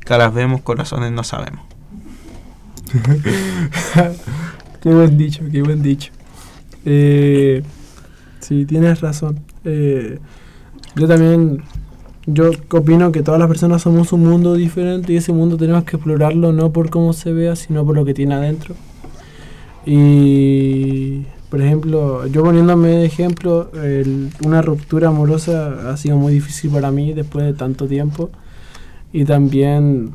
caras 0.00 0.32
vemos, 0.32 0.62
corazones 0.62 1.12
no 1.12 1.24
sabemos. 1.24 1.62
qué 4.82 4.88
buen 4.88 5.18
dicho, 5.18 5.42
qué 5.50 5.62
buen 5.62 5.82
dicho. 5.82 6.12
Eh, 6.84 7.62
sí, 8.40 8.64
tienes 8.64 9.00
razón. 9.00 9.40
Eh, 9.64 10.18
yo 10.94 11.08
también, 11.08 11.62
yo 12.26 12.50
opino 12.70 13.12
que 13.12 13.22
todas 13.22 13.38
las 13.38 13.48
personas 13.48 13.82
somos 13.82 14.12
un 14.12 14.24
mundo 14.24 14.54
diferente 14.54 15.12
y 15.12 15.16
ese 15.16 15.32
mundo 15.32 15.56
tenemos 15.56 15.84
que 15.84 15.96
explorarlo 15.96 16.52
no 16.52 16.72
por 16.72 16.90
cómo 16.90 17.12
se 17.12 17.32
vea, 17.32 17.54
sino 17.54 17.84
por 17.84 17.94
lo 17.94 18.04
que 18.04 18.14
tiene 18.14 18.34
adentro. 18.34 18.74
Y, 19.84 21.22
por 21.48 21.62
ejemplo, 21.62 22.26
yo 22.26 22.42
poniéndome 22.42 22.88
de 22.88 23.06
ejemplo, 23.06 23.70
una 24.44 24.60
ruptura 24.60 25.08
amorosa 25.08 25.92
ha 25.92 25.96
sido 25.96 26.16
muy 26.16 26.32
difícil 26.32 26.70
para 26.72 26.90
mí 26.90 27.12
después 27.12 27.46
de 27.46 27.54
tanto 27.54 27.86
tiempo. 27.86 28.30
Y 29.12 29.24
también 29.24 30.10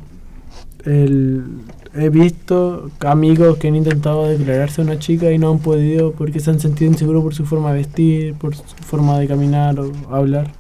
he 0.86 2.10
visto 2.10 2.90
amigos 3.00 3.58
que 3.58 3.70
han 3.70 3.76
intentado 3.78 4.28
declararse 4.28 4.82
a 4.82 4.84
una 4.84 5.00
chica 5.00 5.32
y 5.32 5.38
no 5.38 5.52
han 5.52 5.60
podido 5.60 6.12
porque 6.12 6.42
se 6.42 6.50
han 6.50 6.60
sentido 6.60 6.92
inseguros 6.92 7.24
por 7.24 7.34
su 7.34 7.46
forma 7.46 7.72
de 7.72 7.78
vestir, 7.78 8.34
por 8.34 8.54
su 8.54 8.64
forma 8.86 9.18
de 9.18 9.28
caminar 9.28 9.80
o 9.80 9.94
hablar. 10.14 10.52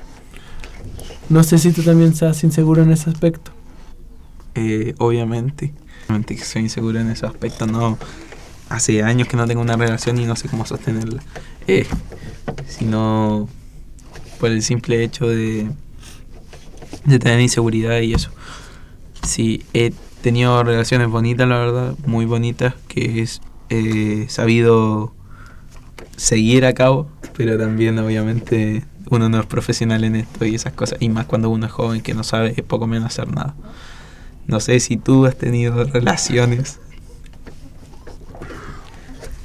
No 1.29 1.43
sé 1.43 1.57
si 1.57 1.71
tú 1.71 1.83
también 1.83 2.15
seas 2.15 2.43
inseguro 2.43 2.83
en 2.83 2.91
ese 2.91 3.09
aspecto. 3.09 3.51
Eh, 4.55 4.95
obviamente, 4.97 5.73
obviamente 6.05 6.35
que 6.35 6.43
soy 6.43 6.63
inseguro 6.63 6.99
en 6.99 7.09
ese 7.09 7.25
aspecto. 7.25 7.67
No, 7.67 7.97
hace 8.69 9.03
años 9.03 9.27
que 9.27 9.37
no 9.37 9.47
tengo 9.47 9.61
una 9.61 9.77
relación 9.77 10.19
y 10.19 10.25
no 10.25 10.35
sé 10.35 10.49
cómo 10.49 10.65
sostenerla. 10.65 11.21
Eh, 11.67 11.85
sino 12.67 13.47
por 14.39 14.51
el 14.51 14.61
simple 14.61 15.03
hecho 15.03 15.27
de 15.27 15.69
tener 17.05 17.39
inseguridad 17.39 18.01
y 18.01 18.13
eso. 18.13 18.31
Sí, 19.23 19.63
he 19.73 19.93
tenido 20.21 20.63
relaciones 20.63 21.07
bonitas, 21.09 21.47
la 21.47 21.57
verdad, 21.57 21.95
muy 22.05 22.25
bonitas, 22.25 22.75
que 22.87 23.21
es 23.21 23.41
eh, 23.69 24.25
sabido 24.29 25.13
seguir 26.15 26.65
a 26.65 26.73
cabo, 26.73 27.09
pero 27.35 27.57
también 27.57 27.97
obviamente 27.99 28.83
uno 29.09 29.29
no 29.29 29.39
es 29.39 29.45
profesional 29.45 30.03
en 30.03 30.15
esto 30.15 30.45
y 30.45 30.55
esas 30.55 30.73
cosas, 30.73 31.01
y 31.01 31.09
más 31.09 31.25
cuando 31.25 31.49
uno 31.49 31.65
es 31.65 31.71
joven 31.71 32.01
que 32.01 32.13
no 32.13 32.23
sabe 32.23 32.53
poco 32.63 32.87
menos 32.87 33.07
hacer 33.07 33.33
nada. 33.33 33.55
No 34.47 34.59
sé 34.59 34.79
si 34.79 34.97
tú 34.97 35.25
has 35.25 35.37
tenido 35.37 35.83
relaciones. 35.83 36.79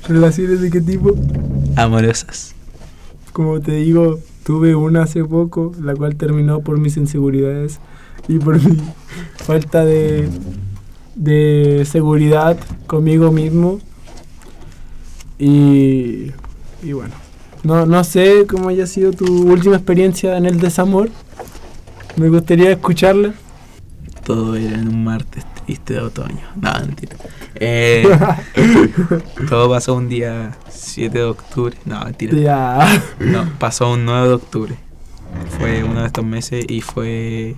¿Relaciones 0.07 0.61
de 0.61 0.71
qué 0.71 0.81
tipo? 0.81 1.15
Amorosas. 1.77 2.55
Como 3.33 3.61
te 3.61 3.73
digo, 3.73 4.21
Tuve 4.47 4.77
una 4.77 5.03
hace 5.03 5.25
poco, 5.25 5.73
la 5.83 5.97
cual 5.97 6.15
terminó 6.15 6.61
por 6.61 6.79
mis 6.79 6.97
inseguridades 6.97 7.81
y 8.29 8.39
por 8.39 8.63
mi 8.63 8.81
falta 9.39 9.85
de, 9.85 10.29
de 11.17 11.85
seguridad 11.85 12.57
conmigo 12.87 13.33
mismo. 13.33 13.81
Y, 15.37 16.31
y 16.81 16.93
bueno, 16.93 17.13
no, 17.67 17.85
no 17.85 18.05
sé 18.05 18.47
cómo 18.47 18.69
haya 18.69 18.87
sido 18.87 19.13
tu 19.13 19.51
última 19.51 19.75
experiencia 19.75 20.37
en 20.37 20.47
el 20.47 20.61
desamor. 20.61 21.11
Me 22.15 22.29
gustaría 22.29 22.71
escucharla. 22.71 23.35
Todo 24.25 24.55
era 24.55 24.77
en 24.77 24.89
un 24.89 25.03
martes 25.03 25.45
triste 25.65 25.95
de 25.95 26.01
otoño. 26.01 26.47
No, 26.61 26.73
mentira. 26.81 27.17
Eh, 27.59 28.07
todo 29.49 29.71
pasó 29.71 29.95
un 29.95 30.11
día 30.11 30.59
7 30.69 31.17
de 31.17 31.25
octubre. 31.25 31.75
No, 31.87 32.05
mentira. 32.05 33.01
No, 33.19 33.49
pasó 33.59 33.93
un 33.93 34.05
9 34.05 34.29
de 34.29 34.35
octubre. 34.35 34.77
Fue 35.59 35.83
uno 35.83 36.03
de 36.03 36.07
estos 36.07 36.23
meses 36.23 36.67
y 36.69 36.83
fue 36.83 37.57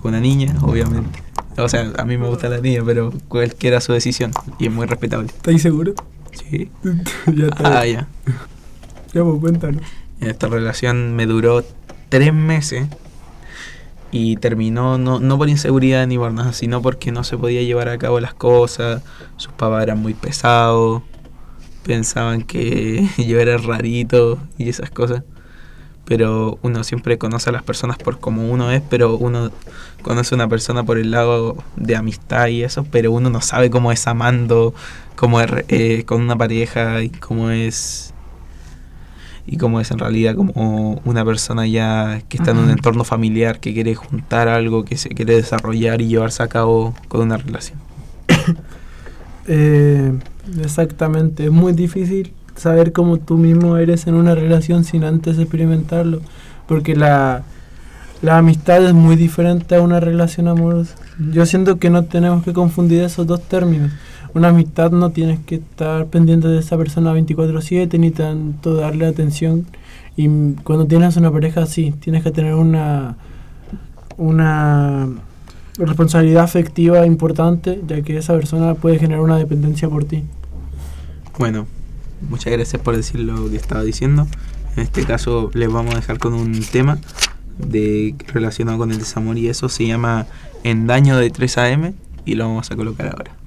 con 0.00 0.10
una 0.12 0.20
niña, 0.20 0.54
obviamente. 0.62 1.24
O 1.58 1.68
sea, 1.68 1.92
a 1.98 2.04
mí 2.04 2.16
me 2.16 2.28
gusta 2.28 2.48
la 2.48 2.58
niña, 2.58 2.82
pero 2.86 3.12
cualquiera 3.26 3.80
su 3.80 3.92
decisión 3.92 4.30
y 4.60 4.66
es 4.66 4.72
muy 4.72 4.86
respetable. 4.86 5.26
¿Estás 5.26 5.60
seguro? 5.60 5.94
Sí. 6.30 6.70
ya 7.34 7.46
está. 7.46 7.80
Ah, 7.80 7.84
ya. 7.84 8.06
Esta 10.20 10.48
relación 10.48 11.14
me 11.14 11.26
duró 11.26 11.62
tres 12.08 12.32
meses 12.32 12.86
y 14.10 14.36
terminó 14.36 14.98
no, 14.98 15.20
no 15.20 15.36
por 15.38 15.48
inseguridad 15.48 16.06
ni 16.06 16.16
por 16.16 16.32
nada, 16.32 16.52
sino 16.52 16.80
porque 16.80 17.12
no 17.12 17.24
se 17.24 17.36
podía 17.36 17.62
llevar 17.62 17.88
a 17.88 17.98
cabo 17.98 18.20
las 18.20 18.34
cosas, 18.34 19.02
sus 19.36 19.52
papás 19.52 19.82
eran 19.82 20.00
muy 20.00 20.14
pesados, 20.14 21.02
pensaban 21.84 22.42
que 22.42 23.08
yo 23.18 23.40
era 23.40 23.56
rarito 23.58 24.38
y 24.58 24.68
esas 24.68 24.90
cosas. 24.90 25.22
Pero 26.04 26.60
uno 26.62 26.84
siempre 26.84 27.18
conoce 27.18 27.50
a 27.50 27.52
las 27.52 27.64
personas 27.64 27.98
por 27.98 28.20
como 28.20 28.48
uno 28.48 28.70
es, 28.70 28.80
pero 28.88 29.16
uno 29.16 29.50
conoce 30.02 30.34
a 30.34 30.36
una 30.36 30.48
persona 30.48 30.84
por 30.84 30.98
el 30.98 31.10
lado 31.10 31.56
de 31.74 31.96
amistad 31.96 32.46
y 32.46 32.62
eso, 32.62 32.86
pero 32.92 33.10
uno 33.10 33.28
no 33.28 33.40
sabe 33.40 33.70
cómo 33.70 33.90
es 33.90 34.06
amando, 34.06 34.72
cómo 35.16 35.40
es 35.40 35.50
eh, 35.66 36.04
con 36.04 36.20
una 36.22 36.36
pareja 36.36 37.02
y 37.02 37.10
cómo 37.10 37.50
es 37.50 38.14
y 39.46 39.56
cómo 39.58 39.80
es 39.80 39.90
en 39.90 39.98
realidad 39.98 40.34
como 40.34 41.00
una 41.04 41.24
persona 41.24 41.66
ya 41.66 42.20
que 42.28 42.36
está 42.36 42.50
en 42.50 42.58
un 42.58 42.70
entorno 42.70 43.04
familiar, 43.04 43.60
que 43.60 43.72
quiere 43.72 43.94
juntar 43.94 44.48
algo, 44.48 44.84
que 44.84 44.96
se 44.96 45.08
quiere 45.10 45.36
desarrollar 45.36 46.00
y 46.00 46.08
llevarse 46.08 46.42
a 46.42 46.48
cabo 46.48 46.94
con 47.08 47.20
una 47.22 47.36
relación. 47.36 47.78
Eh, 49.48 50.12
exactamente, 50.60 51.44
es 51.44 51.52
muy 51.52 51.72
difícil 51.72 52.32
saber 52.56 52.90
cómo 52.90 53.18
tú 53.18 53.36
mismo 53.36 53.76
eres 53.76 54.08
en 54.08 54.14
una 54.14 54.34
relación 54.34 54.82
sin 54.82 55.04
antes 55.04 55.38
experimentarlo, 55.38 56.20
porque 56.66 56.96
la, 56.96 57.44
la 58.22 58.38
amistad 58.38 58.84
es 58.84 58.92
muy 58.92 59.14
diferente 59.14 59.76
a 59.76 59.82
una 59.82 60.00
relación 60.00 60.48
amorosa. 60.48 60.96
Yo 61.32 61.46
siento 61.46 61.78
que 61.78 61.90
no 61.90 62.06
tenemos 62.06 62.42
que 62.42 62.52
confundir 62.52 63.04
esos 63.04 63.24
dos 63.24 63.40
términos 63.40 63.92
una 64.34 64.48
amistad 64.48 64.90
no 64.90 65.10
tienes 65.10 65.38
que 65.40 65.56
estar 65.56 66.06
pendiente 66.06 66.48
de 66.48 66.58
esa 66.58 66.76
persona 66.76 67.12
24/7 67.12 67.98
ni 67.98 68.10
tanto 68.10 68.74
darle 68.74 69.06
atención. 69.06 69.66
Y 70.16 70.28
cuando 70.64 70.86
tienes 70.86 71.16
una 71.16 71.30
pareja 71.30 71.66
sí, 71.66 71.94
tienes 72.00 72.22
que 72.22 72.30
tener 72.30 72.54
una, 72.54 73.16
una 74.16 75.08
responsabilidad 75.78 76.44
afectiva 76.44 77.06
importante, 77.06 77.80
ya 77.86 78.00
que 78.02 78.16
esa 78.16 78.34
persona 78.34 78.74
puede 78.74 78.98
generar 78.98 79.22
una 79.22 79.36
dependencia 79.36 79.88
por 79.88 80.04
ti. 80.04 80.24
Bueno, 81.38 81.66
muchas 82.28 82.52
gracias 82.52 82.80
por 82.80 82.96
decir 82.96 83.20
lo 83.20 83.50
que 83.50 83.56
estaba 83.56 83.82
diciendo. 83.82 84.26
En 84.76 84.82
este 84.82 85.04
caso 85.04 85.50
les 85.54 85.70
vamos 85.70 85.94
a 85.94 85.98
dejar 85.98 86.18
con 86.18 86.34
un 86.34 86.60
tema 86.62 86.98
de 87.58 88.14
relacionado 88.32 88.78
con 88.78 88.90
el 88.90 88.98
desamor 88.98 89.38
y 89.38 89.48
eso 89.48 89.68
se 89.68 89.86
llama 89.86 90.26
En 90.64 90.86
Daño 90.86 91.16
de 91.16 91.30
3 91.30 91.58
AM 91.58 91.94
y 92.24 92.34
lo 92.34 92.48
vamos 92.48 92.70
a 92.70 92.76
colocar 92.76 93.08
ahora. 93.08 93.45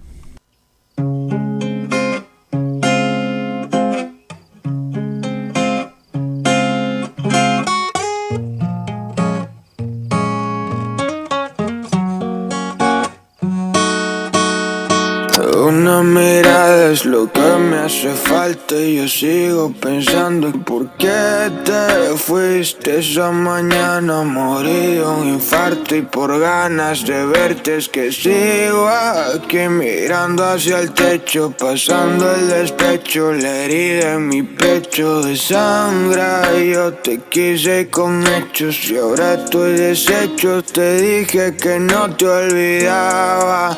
Y 18.51 18.96
yo 18.96 19.08
sigo 19.08 19.72
pensando 19.79 20.48
en 20.48 20.63
por 20.63 20.89
qué 20.98 21.51
te 21.63 22.18
fuiste. 22.18 23.00
Esa 23.00 23.32
mañana 23.32 24.24
morí 24.24 24.98
un 24.98 25.27
infarto 25.27 25.96
y 25.96 26.01
por 26.01 26.39
ganas 26.39 27.06
de 27.06 27.25
verte 27.27 27.77
es 27.77 27.88
que 27.89 28.12
sigo 28.12 28.89
aquí 28.89 29.68
mirando 29.70 30.44
hacia 30.44 30.79
el 30.79 30.91
techo 30.94 31.51
pasando 31.51 32.32
el 32.34 32.48
despecho 32.50 33.34
la 33.34 33.65
herida 33.65 34.13
en 34.13 34.27
mi 34.27 34.41
pecho 34.41 35.22
de 35.22 35.36
sangre. 35.36 36.72
Yo 36.74 36.94
te 36.94 37.20
quise 37.29 37.89
con 37.89 38.25
hechos 38.25 38.89
y 38.89 38.98
ahora 38.98 39.36
estoy 39.36 39.74
deshecho. 39.74 40.63
Te 40.63 41.00
dije 41.00 41.56
que 41.56 41.79
no 41.79 42.15
te 42.15 42.27
olvidaba 42.27 43.77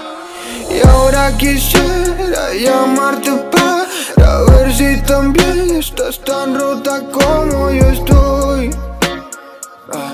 y 0.69 0.87
ahora 0.87 1.35
quisiera 1.37 2.53
llamarte 2.53 3.31
para 3.51 3.80
ver 4.39 4.73
si 4.73 5.01
también 5.01 5.75
estás 5.75 6.19
tan 6.19 6.57
rota 6.57 7.01
como 7.11 7.71
yo 7.71 7.85
estoy. 7.97 8.71
Ah, 9.93 10.13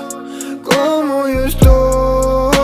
como 0.64 1.28
yo 1.28 1.44
estoy. 1.44 2.56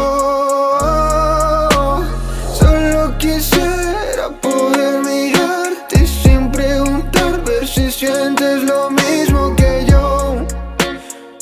Solo 2.59 3.17
quisiera 3.19 4.31
poder 4.43 5.03
mirarte 5.05 6.07
sin 6.07 6.51
preguntar, 6.51 7.45
ver 7.45 7.67
si 7.67 7.91
sientes 7.91 8.65
lo 8.65 8.91
mismo 8.91 9.55
que 9.55 9.87
yo. 9.89 10.45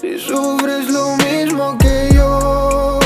Si 0.00 0.18
sufres 0.18 0.90
lo 0.90 1.16
mismo 1.16 1.78
que 1.78 2.10
yo. 2.14 3.00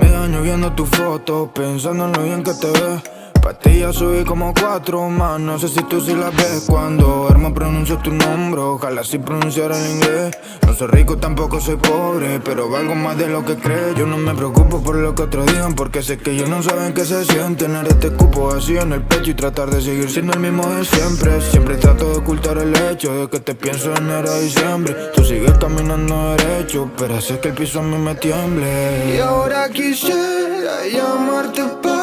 Me 0.00 0.08
daño 0.10 0.42
viendo 0.42 0.72
tu 0.72 0.86
foto, 0.86 1.50
pensando 1.52 2.06
en 2.06 2.12
lo 2.12 2.22
bien 2.22 2.42
que 2.42 2.54
te 2.54 2.70
ves. 2.70 3.19
Pa' 3.50 3.58
ti 3.58 3.80
ya 3.80 3.92
subí 3.92 4.22
como 4.24 4.54
cuatro 4.54 5.08
más, 5.08 5.40
no 5.40 5.58
sé 5.58 5.66
si 5.66 5.82
tú 5.82 6.00
sí 6.00 6.14
las 6.14 6.32
ves. 6.36 6.66
Cuando 6.68 7.26
armo 7.28 7.52
pronuncio 7.52 7.98
tu 7.98 8.12
nombre, 8.12 8.60
ojalá 8.60 9.02
sí 9.02 9.18
pronunciar 9.18 9.72
el 9.72 9.90
inglés. 9.90 10.38
No 10.64 10.72
soy 10.72 10.86
rico, 10.86 11.16
tampoco 11.16 11.60
soy 11.60 11.74
pobre, 11.74 12.38
pero 12.44 12.70
valgo 12.70 12.94
más 12.94 13.18
de 13.18 13.26
lo 13.26 13.44
que 13.44 13.56
crees. 13.56 13.96
Yo 13.96 14.06
no 14.06 14.18
me 14.18 14.36
preocupo 14.36 14.80
por 14.80 14.94
lo 14.94 15.16
que 15.16 15.24
otros 15.24 15.46
digan, 15.46 15.74
porque 15.74 16.00
sé 16.00 16.16
que 16.18 16.30
ellos 16.30 16.48
no 16.48 16.62
saben 16.62 16.94
qué 16.94 17.04
se 17.04 17.24
siente 17.24 17.64
Tener 17.64 17.88
este 17.88 18.12
cupo 18.12 18.54
vacío 18.54 18.82
en 18.82 18.92
el 18.92 19.02
pecho 19.02 19.32
y 19.32 19.34
tratar 19.34 19.68
de 19.68 19.82
seguir 19.82 20.08
siendo 20.08 20.32
el 20.32 20.38
mismo 20.38 20.68
de 20.68 20.84
siempre. 20.84 21.40
Siempre 21.40 21.74
trato 21.74 22.08
de 22.08 22.18
ocultar 22.18 22.56
el 22.56 22.72
hecho 22.76 23.12
de 23.12 23.28
que 23.28 23.40
te 23.40 23.56
pienso 23.56 23.90
en 23.96 24.04
enero 24.04 24.30
a 24.30 24.38
diciembre. 24.38 24.94
Tú 25.12 25.24
sigues 25.24 25.58
caminando 25.58 26.36
derecho, 26.36 26.88
pero 26.96 27.16
haces 27.16 27.38
que 27.38 27.48
el 27.48 27.54
piso 27.54 27.80
a 27.80 27.82
mí 27.82 27.98
me 27.98 28.14
tiemble. 28.14 29.16
Y 29.16 29.18
ahora 29.18 29.68
quisiera 29.70 30.86
llamarte 30.86 31.62
ver 31.82 31.99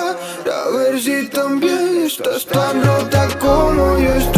si 0.99 1.27
también 1.27 2.05
estás 2.05 2.45
tan 2.45 2.83
rota 2.83 3.27
como 3.39 3.99
yo 3.99 4.13
estoy. 4.15 4.36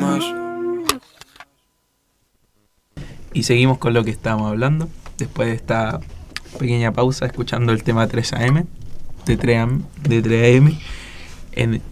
Más. 0.00 0.24
Y 3.32 3.44
seguimos 3.44 3.78
con 3.78 3.94
lo 3.94 4.04
que 4.04 4.10
estábamos 4.10 4.50
hablando. 4.50 4.88
Después 5.18 5.48
de 5.48 5.54
esta 5.54 6.00
pequeña 6.58 6.92
pausa, 6.92 7.26
escuchando 7.26 7.72
el 7.72 7.82
tema 7.82 8.08
3AM, 8.08 8.66
de 9.26 9.38
3AM, 9.38 9.82
de 10.02 10.22
3AM 10.22 10.78
en, 11.52 11.82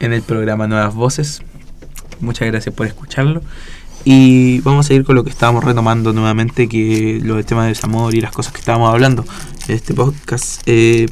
en 0.00 0.12
el 0.12 0.22
programa 0.22 0.66
Nuevas 0.66 0.94
Voces. 0.94 1.42
Muchas 2.20 2.48
gracias 2.48 2.74
por 2.74 2.86
escucharlo. 2.86 3.42
Y 4.04 4.60
vamos 4.60 4.88
a 4.90 4.94
ir 4.94 5.04
con 5.04 5.16
lo 5.16 5.24
que 5.24 5.30
estábamos 5.30 5.64
retomando 5.64 6.12
nuevamente, 6.12 6.68
que 6.68 7.20
lo 7.22 7.36
del 7.36 7.44
tema 7.44 7.64
del 7.64 7.74
desamor 7.74 8.14
y 8.14 8.20
las 8.20 8.32
cosas 8.32 8.52
que 8.52 8.60
estábamos 8.60 8.92
hablando 8.92 9.24
este 9.68 9.92
podcast. 9.92 10.62
Eh, 10.66 11.06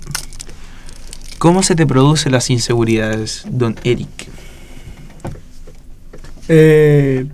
¿Cómo 1.47 1.63
se 1.63 1.77
te 1.77 1.87
producen 1.87 2.33
las 2.33 2.51
inseguridades, 2.51 3.45
don 3.49 3.77
Eric? 3.85 4.09
Eh, 6.49 7.25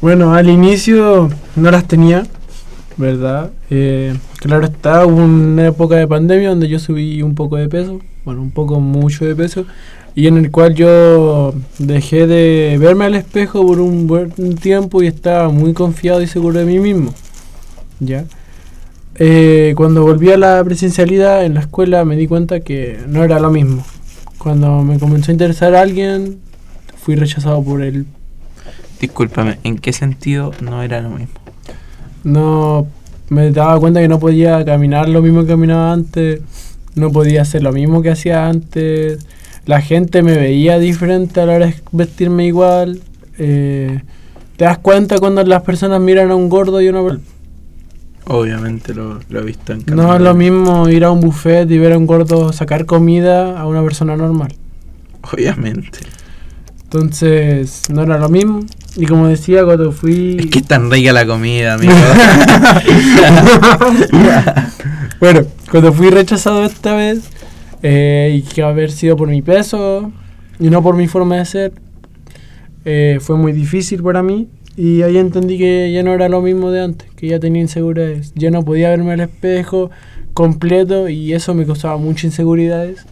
bueno, 0.00 0.32
al 0.32 0.48
inicio 0.48 1.28
no 1.54 1.70
las 1.70 1.86
tenía, 1.86 2.26
¿verdad? 2.96 3.50
Eh, 3.68 4.14
claro 4.36 4.64
está, 4.64 5.04
hubo 5.04 5.16
una 5.16 5.66
época 5.66 5.96
de 5.96 6.08
pandemia 6.08 6.48
donde 6.48 6.66
yo 6.66 6.78
subí 6.78 7.20
un 7.20 7.34
poco 7.34 7.56
de 7.56 7.68
peso, 7.68 8.00
bueno, 8.24 8.40
un 8.40 8.50
poco 8.50 8.80
mucho 8.80 9.26
de 9.26 9.36
peso, 9.36 9.66
y 10.14 10.26
en 10.26 10.38
el 10.38 10.50
cual 10.50 10.74
yo 10.74 11.52
dejé 11.78 12.26
de 12.26 12.78
verme 12.80 13.04
al 13.04 13.16
espejo 13.16 13.66
por 13.66 13.80
un 13.80 14.06
buen 14.06 14.30
tiempo 14.56 15.02
y 15.02 15.08
estaba 15.08 15.50
muy 15.50 15.74
confiado 15.74 16.22
y 16.22 16.26
seguro 16.26 16.58
de 16.58 16.64
mí 16.64 16.78
mismo, 16.78 17.12
¿ya? 18.00 18.24
Eh, 19.16 19.74
cuando 19.76 20.02
volví 20.02 20.30
a 20.30 20.38
la 20.38 20.62
presencialidad 20.64 21.44
en 21.44 21.54
la 21.54 21.60
escuela 21.60 22.04
me 22.04 22.16
di 22.16 22.26
cuenta 22.26 22.60
que 22.60 22.98
no 23.06 23.24
era 23.24 23.38
lo 23.40 23.50
mismo. 23.50 23.84
Cuando 24.38 24.82
me 24.82 24.98
comenzó 24.98 25.30
a 25.30 25.32
interesar 25.32 25.74
a 25.74 25.82
alguien, 25.82 26.38
fui 26.96 27.14
rechazado 27.14 27.62
por 27.62 27.82
él 27.82 28.06
Discúlpame, 29.00 29.58
¿en 29.64 29.78
qué 29.78 29.92
sentido 29.92 30.52
no 30.60 30.82
era 30.82 31.00
lo 31.00 31.10
mismo? 31.10 31.34
no 32.24 32.86
me 33.28 33.50
daba 33.50 33.80
cuenta 33.80 34.00
que 34.00 34.08
no 34.08 34.18
podía 34.18 34.64
caminar 34.64 35.08
lo 35.08 35.22
mismo 35.22 35.42
que 35.42 35.48
caminaba 35.48 35.92
antes, 35.92 36.40
no 36.94 37.10
podía 37.10 37.42
hacer 37.42 37.62
lo 37.62 37.72
mismo 37.72 38.02
que 38.02 38.10
hacía 38.10 38.46
antes, 38.46 39.26
la 39.66 39.80
gente 39.80 40.22
me 40.22 40.36
veía 40.36 40.78
diferente 40.78 41.40
a 41.40 41.46
la 41.46 41.54
hora 41.54 41.66
de 41.66 41.74
vestirme 41.92 42.46
igual. 42.46 43.00
eh, 43.38 44.02
te 44.56 44.66
das 44.66 44.78
cuenta 44.78 45.18
cuando 45.18 45.42
las 45.42 45.62
personas 45.62 46.00
miran 46.00 46.30
a 46.30 46.36
un 46.36 46.48
gordo 46.48 46.80
y 46.80 46.88
a 46.88 46.90
una. 46.90 47.18
Obviamente 48.26 48.94
lo, 48.94 49.20
lo 49.28 49.40
he 49.40 49.44
visto 49.44 49.72
en 49.72 49.84
No 49.86 50.14
es 50.14 50.20
lo 50.20 50.34
mismo 50.34 50.88
ir 50.88 51.04
a 51.04 51.10
un 51.10 51.20
buffet 51.20 51.70
y 51.70 51.78
ver 51.78 51.92
a 51.92 51.98
un 51.98 52.06
gordo 52.06 52.52
sacar 52.52 52.86
comida 52.86 53.58
a 53.58 53.66
una 53.66 53.82
persona 53.82 54.16
normal. 54.16 54.54
Obviamente. 55.32 55.98
Entonces, 56.84 57.84
no 57.88 58.02
era 58.02 58.18
lo 58.18 58.28
mismo. 58.28 58.60
Y 58.96 59.06
como 59.06 59.26
decía, 59.26 59.64
cuando 59.64 59.92
fui... 59.92 60.36
Es 60.38 60.46
que 60.46 60.58
es 60.58 60.66
tan 60.66 60.90
rica 60.90 61.12
la 61.12 61.26
comida, 61.26 61.74
amigo. 61.74 61.94
bueno, 65.20 65.40
cuando 65.70 65.92
fui 65.92 66.10
rechazado 66.10 66.64
esta 66.64 66.94
vez, 66.94 67.22
eh, 67.82 68.36
y 68.36 68.42
que 68.42 68.62
haber 68.62 68.92
sido 68.92 69.16
por 69.16 69.28
mi 69.28 69.42
peso 69.42 70.12
y 70.60 70.70
no 70.70 70.82
por 70.82 70.94
mi 70.94 71.08
forma 71.08 71.36
de 71.36 71.44
ser, 71.46 71.72
eh, 72.84 73.18
fue 73.20 73.36
muy 73.36 73.52
difícil 73.52 74.02
para 74.02 74.22
mí. 74.22 74.48
Y 74.76 75.02
ahí 75.02 75.18
entendí 75.18 75.58
que 75.58 75.92
ya 75.92 76.02
no 76.02 76.12
era 76.14 76.28
lo 76.28 76.40
mismo 76.40 76.70
de 76.70 76.82
antes, 76.82 77.10
que 77.14 77.28
ya 77.28 77.38
tenía 77.38 77.62
inseguridades. 77.62 78.32
Ya 78.34 78.50
no 78.50 78.64
podía 78.64 78.90
verme 78.90 79.12
al 79.12 79.20
espejo 79.20 79.90
completo 80.34 81.08
y 81.08 81.34
eso 81.34 81.54
me 81.54 81.66
causaba 81.66 81.98
muchas 81.98 82.24
inseguridades. 82.24 83.04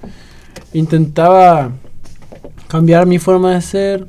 Intentaba 0.72 1.72
cambiar 2.68 3.06
mi 3.06 3.18
forma 3.18 3.54
de 3.54 3.60
ser 3.60 4.06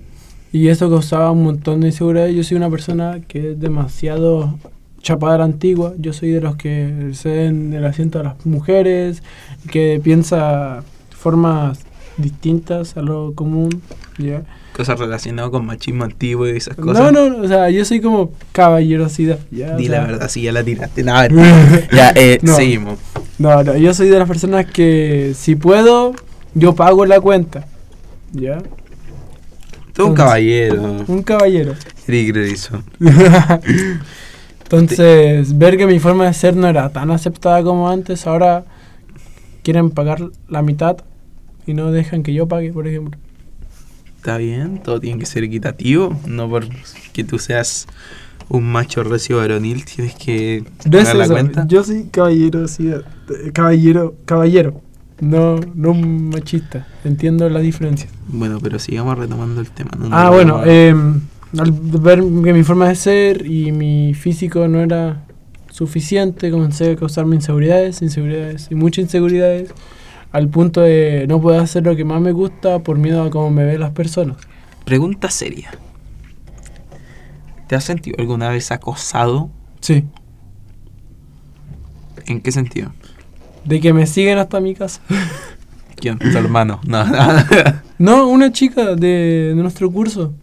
y 0.54 0.68
eso 0.70 0.90
causaba 0.90 1.32
un 1.32 1.44
montón 1.44 1.82
de 1.82 1.88
inseguridades. 1.88 2.36
Yo 2.36 2.44
soy 2.44 2.58
una 2.58 2.70
persona 2.70 3.22
que 3.28 3.52
es 3.52 3.60
demasiado 3.60 4.58
chapada 5.02 5.36
a 5.36 5.38
la 5.40 5.46
antigua. 5.46 5.94
Yo 5.98 6.14
soy 6.14 6.32
de 6.32 6.42
los 6.42 6.56
que 6.56 7.12
ceden 7.14 7.74
el 7.74 7.86
asiento 7.86 8.20
a 8.20 8.24
las 8.24 8.46
mujeres, 8.46 9.24
que 9.70 10.00
piensa 10.02 10.84
formas 11.10 11.80
distintas 12.18 12.98
a 12.98 13.02
lo 13.02 13.34
común. 13.34 13.82
¿ya? 14.18 14.44
Cosas 14.76 15.00
relacionadas 15.00 15.52
con 15.52 15.66
machismo 15.66 16.04
antiguo 16.04 16.48
y 16.48 16.52
esas 16.52 16.76
cosas. 16.76 17.12
No, 17.12 17.30
no, 17.30 17.42
o 17.44 17.48
sea, 17.48 17.70
yo 17.70 17.84
soy 17.86 18.02
como 18.02 18.32
caballerosidad. 18.52 19.40
¿ya? 19.52 19.74
O 19.74 19.78
Di 19.78 19.88
sea, 19.88 20.02
la 20.02 20.08
verdad, 20.08 20.30
sí, 20.30 20.44
ya 20.44 20.52
la 20.52 20.64
tiraste. 20.64 21.04
No, 21.04 21.14
ya, 21.92 22.12
eh, 22.16 22.40
No. 22.42 22.56
seguimos. 22.56 23.00
No, 23.38 23.64
no, 23.64 23.76
yo 23.76 23.94
soy 23.94 24.10
de 24.10 24.20
las 24.20 24.28
personas 24.28 24.66
que 24.66 25.34
si 25.36 25.56
puedo, 25.56 26.14
yo 26.54 26.76
pago 26.76 27.06
la 27.06 27.20
cuenta. 27.20 27.66
¿Ya? 28.34 28.60
Tú 29.94 30.08
un 30.08 30.14
caballero. 30.14 31.04
Un 31.08 31.22
caballero. 31.24 31.74
Eric 32.08 32.34
Grayson. 32.34 32.84
Entonces, 34.64 35.58
ver 35.58 35.78
que 35.78 35.86
mi 35.86 36.00
forma 36.00 36.26
de 36.26 36.34
ser 36.34 36.56
no 36.56 36.68
era 36.68 36.90
tan 36.90 37.12
aceptada 37.12 37.62
como 37.62 37.90
antes, 37.90 38.26
ahora 38.26 38.64
quieren 39.64 39.90
pagar 39.90 40.22
la 40.48 40.62
mitad 40.62 40.98
y 41.66 41.74
no 41.74 41.92
dejan 41.92 42.24
que 42.24 42.34
yo 42.34 42.48
pague, 42.48 42.72
por 42.72 42.88
ejemplo. 42.88 43.20
Está 44.18 44.38
bien, 44.38 44.82
todo 44.84 45.00
tiene 45.00 45.20
que 45.20 45.26
ser 45.26 45.44
equitativo. 45.44 46.20
No 46.28 46.50
porque 46.50 47.24
tú 47.24 47.40
seas 47.40 47.88
un 48.50 48.66
macho 48.72 49.04
recio 49.04 49.38
varonil, 49.38 49.86
tienes 49.86 50.14
que 50.16 50.64
No 50.90 51.00
es 51.00 51.06
pagar 51.06 51.16
la 51.16 51.28
cuenta. 51.28 51.66
Yo 51.68 51.84
soy 51.84 52.04
caballero, 52.12 52.68
sí, 52.68 52.90
eh, 52.90 53.52
caballero, 53.54 54.16
caballero, 54.26 54.82
no, 55.20 55.60
no 55.74 55.92
un 55.92 56.30
machista. 56.30 56.88
Entiendo 57.04 57.50
la 57.50 57.62
diferencia. 57.62 58.10
Bueno, 58.28 58.60
pero 58.62 58.78
sigamos 58.78 59.18
retomando 59.18 59.62
el 59.62 59.70
tema. 59.70 59.92
no 59.98 60.10
Ah, 60.12 60.30
bueno, 60.30 60.62
eh, 60.66 60.94
al 61.58 61.72
ver 61.72 62.20
que 62.20 62.54
mi 62.54 62.64
forma 62.64 62.90
de 62.90 62.96
ser 62.96 63.46
y 63.46 63.72
mi 63.72 64.14
físico 64.14 64.68
no 64.68 64.82
era 64.82 65.24
suficiente, 65.72 66.52
comencé 66.52 66.92
a 66.92 66.96
causarme 66.96 67.36
inseguridades, 67.36 68.02
inseguridades 68.02 68.68
y 68.70 68.76
muchas 68.76 69.04
inseguridades, 69.04 69.74
al 70.32 70.48
punto 70.50 70.82
de 70.82 71.26
no 71.28 71.42
poder 71.42 71.60
hacer 71.62 71.84
lo 71.84 71.96
que 71.96 72.06
más 72.06 72.22
me 72.22 72.32
gusta 72.32 72.80
por 72.80 72.98
miedo 72.98 73.24
a 73.24 73.30
cómo 73.30 73.50
me 73.52 73.66
ven 73.66 73.80
las 73.80 73.92
personas. 73.92 74.38
Pregunta 74.86 75.30
seria. 75.30 75.72
¿Te 77.68 77.76
has 77.76 77.84
sentido 77.84 78.16
alguna 78.20 78.50
vez 78.50 78.72
acosado? 78.72 79.50
Sí, 79.80 80.06
¿En 82.28 82.42
qué 82.42 82.52
sentido? 82.52 82.92
de 83.66 83.80
que 83.80 83.94
me 83.94 84.08
siguen 84.08 84.38
hasta 84.40 84.60
mi 84.60 84.74
casa. 84.74 85.02
¿Quién? 85.96 86.18
Tu 86.18 86.36
hermano. 86.38 86.80
No. 86.86 87.04
No, 88.00 88.28
una 88.30 88.52
chica 88.52 88.96
de, 88.96 89.54
de 89.54 89.54
nuestro 89.56 89.92
curso. 89.92 90.34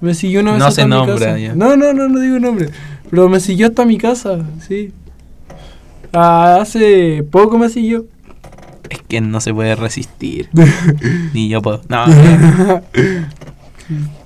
Me 0.00 0.14
siguió 0.14 0.38
una 0.40 0.52
vez 0.52 0.60
No 0.60 0.66
hasta 0.66 0.82
se 0.82 0.86
mi 0.86 0.90
nombra, 0.94 1.14
casa. 1.18 1.36
ya. 1.38 1.52
No, 1.56 1.76
no, 1.76 1.92
no, 1.92 2.08
no 2.08 2.20
digo 2.20 2.38
nombre. 2.38 2.68
Pero 3.10 3.28
me 3.28 3.40
siguió 3.40 3.66
hasta 3.66 3.84
mi 3.84 3.98
casa, 3.98 4.46
sí. 4.68 4.92
Ah, 6.12 6.58
hace 6.60 7.24
poco 7.28 7.58
me 7.58 7.68
siguió. 7.68 8.06
Que 9.08 9.20
no 9.20 9.40
se 9.40 9.52
puede 9.52 9.74
resistir. 9.74 10.48
Ni 11.34 11.48
yo 11.48 11.62
puedo. 11.62 11.80
No. 11.88 12.04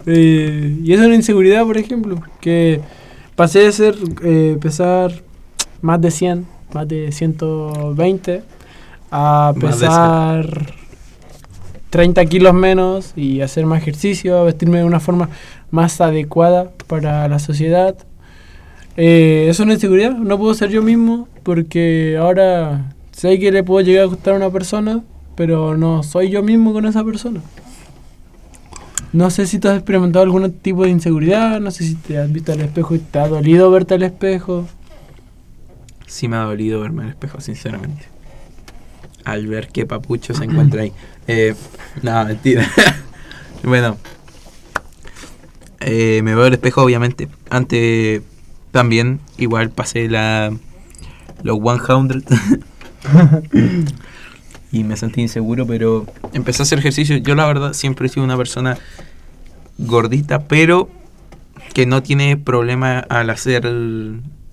Eh, 0.06 0.78
y 0.82 0.94
es 0.94 1.00
una 1.00 1.14
inseguridad, 1.14 1.66
por 1.66 1.76
ejemplo, 1.76 2.18
que 2.40 2.80
pasé 3.36 3.58
de 3.58 3.72
ser, 3.72 3.94
eh, 4.24 4.56
pesar 4.58 5.12
más 5.82 6.00
de 6.00 6.10
100, 6.10 6.46
más 6.72 6.88
de 6.88 7.12
120, 7.12 8.42
a 9.10 9.52
pesar 9.60 10.72
30 11.90 12.24
kilos 12.26 12.54
menos 12.54 13.12
y 13.16 13.40
hacer 13.40 13.66
más 13.66 13.82
ejercicio, 13.82 14.44
vestirme 14.44 14.78
de 14.78 14.84
una 14.84 15.00
forma 15.00 15.28
más 15.70 16.00
adecuada 16.00 16.70
para 16.86 17.28
la 17.28 17.38
sociedad. 17.38 17.96
Eh, 18.96 19.46
es 19.48 19.60
una 19.60 19.74
inseguridad, 19.74 20.12
no 20.12 20.38
puedo 20.38 20.54
ser 20.54 20.70
yo 20.70 20.82
mismo 20.82 21.28
porque 21.42 22.16
ahora 22.20 22.94
sé 23.20 23.38
que 23.38 23.52
le 23.52 23.62
puedo 23.62 23.84
llegar 23.84 24.04
a 24.04 24.06
gustar 24.06 24.32
a 24.32 24.36
una 24.38 24.48
persona, 24.48 25.02
pero 25.36 25.76
no 25.76 26.02
soy 26.02 26.30
yo 26.30 26.42
mismo 26.42 26.72
con 26.72 26.86
esa 26.86 27.04
persona. 27.04 27.42
No 29.12 29.28
sé 29.28 29.46
si 29.46 29.58
tú 29.58 29.68
has 29.68 29.76
experimentado 29.76 30.22
algún 30.22 30.50
tipo 30.50 30.84
de 30.84 30.88
inseguridad, 30.88 31.60
no 31.60 31.70
sé 31.70 31.84
si 31.84 31.96
te 31.96 32.16
has 32.16 32.32
visto 32.32 32.52
al 32.52 32.62
espejo 32.62 32.94
y 32.94 32.98
te 32.98 33.18
ha 33.18 33.28
dolido 33.28 33.70
verte 33.70 33.92
al 33.92 34.04
espejo. 34.04 34.66
Sí 36.06 36.28
me 36.28 36.36
ha 36.36 36.44
dolido 36.44 36.80
verme 36.80 37.02
al 37.02 37.08
espejo, 37.10 37.42
sinceramente. 37.42 38.06
Al 39.24 39.46
ver 39.46 39.68
qué 39.68 39.84
papucho 39.84 40.32
se 40.32 40.44
encuentra 40.44 40.82
ahí. 40.82 40.92
Eh, 41.32 41.54
no, 42.02 42.24
mentira. 42.24 42.68
bueno. 43.62 43.98
Eh, 45.80 46.22
me 46.24 46.34
veo 46.34 46.46
al 46.46 46.54
espejo, 46.54 46.82
obviamente. 46.82 47.28
Antes 47.50 48.22
también, 48.72 49.20
igual 49.36 49.70
pasé 49.70 50.08
la 50.08 50.50
los 51.42 51.58
100. 51.60 52.24
y 54.72 54.84
me 54.84 54.96
sentí 54.96 55.20
inseguro, 55.20 55.66
pero 55.66 56.06
empecé 56.32 56.62
a 56.62 56.64
hacer 56.64 56.78
ejercicio. 56.78 57.16
Yo 57.16 57.34
la 57.34 57.46
verdad 57.46 57.72
siempre 57.72 58.06
he 58.06 58.08
sido 58.10 58.24
una 58.24 58.36
persona 58.36 58.78
gordita, 59.78 60.40
pero 60.44 60.88
que 61.74 61.86
no 61.86 62.02
tiene 62.02 62.36
problema 62.36 62.98
al 63.00 63.30
hacer 63.30 63.66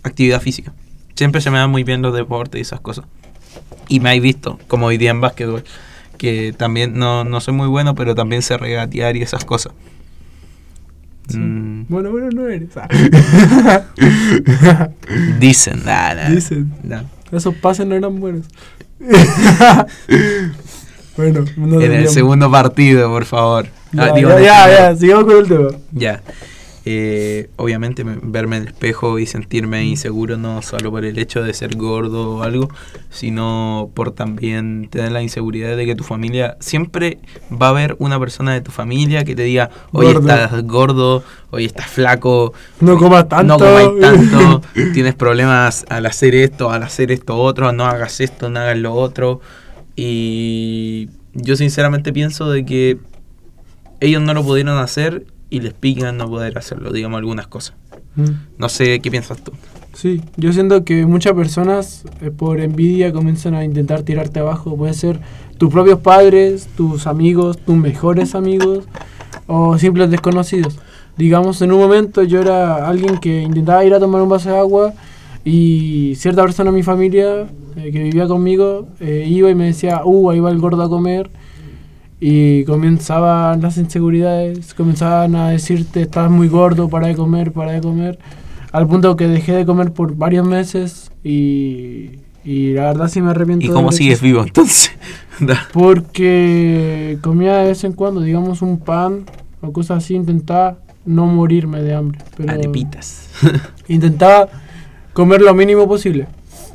actividad 0.04 0.42
física. 0.42 0.74
Siempre 1.16 1.42
se 1.42 1.50
me 1.52 1.58
dan 1.58 1.70
muy 1.72 1.84
bien 1.84 2.02
los 2.02 2.14
deportes 2.16 2.60
y 2.60 2.62
esas 2.62 2.80
cosas. 2.80 3.06
Y 3.90 4.00
me 4.00 4.10
habéis 4.10 4.24
visto, 4.24 4.60
como 4.68 4.88
hoy 4.88 4.98
día 4.98 5.12
en 5.12 5.22
básquetbol, 5.22 5.64
que 6.18 6.54
también 6.56 6.98
no, 6.98 7.24
no 7.24 7.40
soy 7.42 7.54
muy 7.54 7.68
bueno, 7.68 7.96
pero 7.96 8.16
también 8.16 8.42
sé 8.42 8.58
regatear 8.58 9.16
y 9.18 9.22
esas 9.22 9.46
cosas. 9.46 9.74
Sí. 11.30 11.38
Mm, 11.38 11.86
Bueno, 11.90 12.12
bueno, 12.12 12.30
no 12.32 12.48
eres. 12.48 12.70
Dicen, 15.40 15.84
nah, 15.86 16.30
Dicen. 16.30 16.72
nah. 16.84 17.04
Esos 17.32 17.56
pases 17.56 17.86
no 17.86 17.96
eran 17.96 18.20
buenos. 18.20 18.46
bueno, 21.18 21.46
no 21.58 21.82
En 21.82 21.92
el 21.92 22.10
segundo 22.10 22.50
partido, 22.50 23.10
por 23.10 23.26
favor. 23.26 23.68
Ya, 23.92 24.04
Ah, 24.04 24.20
ya, 24.20 24.40
ya, 24.40 24.70
ya, 24.70 24.96
sigamos 24.96 25.26
con 25.26 25.38
el 25.38 25.48
tema. 25.48 25.70
Ya. 25.92 26.22
Eh, 26.90 27.50
obviamente 27.58 28.06
me- 28.06 28.16
verme 28.22 28.56
en 28.56 28.62
el 28.62 28.68
espejo 28.70 29.20
y 29.20 29.26
sentirme 29.26 29.84
inseguro 29.84 30.38
no 30.38 30.62
solo 30.62 30.90
por 30.90 31.04
el 31.04 31.20
hecho 31.20 31.44
de 31.44 31.54
ser 31.54 31.76
gordo 31.76 32.36
o 32.38 32.44
algo, 32.44 32.70
sino 33.10 33.92
por 33.94 34.12
también 34.12 34.88
tener 34.90 35.12
la 35.12 35.22
inseguridad 35.22 35.76
de 35.76 35.86
que 35.86 35.96
tu 35.96 36.06
familia 36.06 36.56
siempre 36.62 37.20
va 37.52 37.68
a 37.68 37.70
haber 37.72 37.98
una 38.00 38.18
persona 38.22 38.54
de 38.54 38.62
tu 38.62 38.72
familia 38.72 39.26
que 39.26 39.36
te 39.36 39.42
diga, 39.44 39.70
Gordo. 39.92 40.20
estás 40.30 40.64
gordo, 40.64 41.24
oye 41.50 41.66
estás 41.66 41.88
flaco, 41.88 42.54
No 42.80 42.98
comas 42.98 43.28
tanto. 43.28 43.58
no 43.58 43.66
comáis 43.66 44.00
tanto, 44.00 44.62
tienes 44.94 45.14
problemas 45.14 45.86
al 45.90 46.06
hacer 46.06 46.36
esto, 46.36 46.72
al 46.72 46.84
hacer 46.84 47.12
esto 47.12 47.36
otro, 47.36 47.74
no 47.74 47.86
hagas 47.86 48.22
esto, 48.22 48.50
no 48.50 48.60
hagas 48.62 48.78
lo 48.78 48.94
otro. 48.94 49.42
Y 49.98 51.10
yo 51.34 51.58
sinceramente 51.58 52.14
pienso 52.14 52.50
de 52.50 52.64
que 52.66 52.98
ellos 54.00 54.22
no 54.22 54.34
lo 54.34 54.44
pudieron 54.44 54.78
hacer 54.78 55.26
y 55.50 55.62
les 55.62 55.74
pican 55.74 56.18
no 56.18 56.30
poder 56.30 56.58
hacerlo, 56.58 56.92
digamos 56.92 57.20
algunas 57.20 57.48
cosas. 57.48 57.76
Mm. 58.16 58.32
No 58.58 58.70
sé 58.70 59.00
qué 59.00 59.12
piensas 59.12 59.42
tú. 59.44 59.54
Sí, 59.94 60.22
yo 60.36 60.54
siento 60.54 60.84
que 60.84 61.06
muchas 61.06 61.34
personas 61.34 62.04
eh, 62.22 62.30
por 62.30 62.60
envidia 62.60 63.12
comienzan 63.12 63.56
a 63.56 63.64
intentar 63.64 64.04
tirarte 64.04 64.40
abajo. 64.40 64.76
Puede 64.76 64.94
ser 64.94 65.20
tus 65.58 65.72
propios 65.72 66.00
padres, 66.00 66.68
tus 66.76 67.08
amigos, 67.08 67.58
tus 67.58 67.76
mejores 67.76 68.36
amigos 68.36 68.86
o 69.48 69.78
simples 69.78 70.12
desconocidos. 70.12 70.78
Digamos, 71.18 71.62
en 71.64 71.72
un 71.72 71.80
momento 71.80 72.22
yo 72.24 72.42
era 72.42 72.88
alguien 72.88 73.18
que 73.18 73.42
intentaba 73.42 73.84
ir 73.84 73.94
a 73.94 74.00
tomar 74.00 74.22
un 74.22 74.30
vaso 74.30 74.50
de 74.50 74.58
agua 74.58 74.94
y 75.44 76.14
cierta 76.16 76.44
persona 76.44 76.70
de 76.70 76.78
mi 76.78 76.84
familia 76.84 77.48
eh, 77.76 77.92
que 77.92 78.04
vivía 78.04 78.28
conmigo 78.28 78.88
eh, 79.00 79.26
iba 79.28 79.50
y 79.50 79.56
me 79.56 79.66
decía, 79.66 80.02
uh, 80.04 80.30
ahí 80.30 80.40
va 80.40 80.52
el 80.52 80.60
gordo 80.60 80.84
a 80.84 80.90
comer. 80.90 81.32
Y 82.20 82.64
comenzaban 82.64 83.62
las 83.62 83.78
inseguridades, 83.78 84.74
comenzaban 84.74 85.36
a 85.36 85.50
decirte, 85.50 86.02
estás 86.02 86.32
muy 86.32 86.48
gordo, 86.48 86.90
para 86.90 87.08
de 87.08 87.16
comer, 87.16 87.52
para 87.52 87.74
de 87.74 87.82
comer. 87.82 88.18
Al 88.72 88.88
punto 88.88 89.16
que 89.16 89.28
dejé 89.28 89.54
de 89.54 89.66
comer 89.66 89.94
por 89.94 90.16
varios 90.16 90.48
meses 90.48 91.12
y, 91.24 92.12
y 92.44 92.74
la 92.74 92.86
verdad 92.86 93.08
sí 93.08 93.22
me 93.22 93.32
arrepiento. 93.32 93.66
¿Y 93.66 93.70
cómo 93.70 93.92
sigues 93.92 94.22
vivo 94.22 94.42
entonces? 94.42 94.92
Porque 95.74 97.18
comía 97.22 97.58
de 97.58 97.68
vez 97.68 97.84
en 97.84 97.94
cuando, 97.94 98.22
digamos, 98.22 98.62
un 98.62 98.80
pan 98.80 99.26
o 99.62 99.72
cosas 99.72 100.04
así, 100.04 100.16
intentaba 100.16 100.80
no 101.06 101.26
morirme 101.26 101.82
de 101.82 101.94
hambre. 101.94 102.20
Pero 102.36 102.52
Arepitas. 102.52 103.30
intentaba 103.88 104.50
comer 105.14 105.42
lo 105.42 105.54
mínimo 105.54 105.88
posible. 105.88 106.28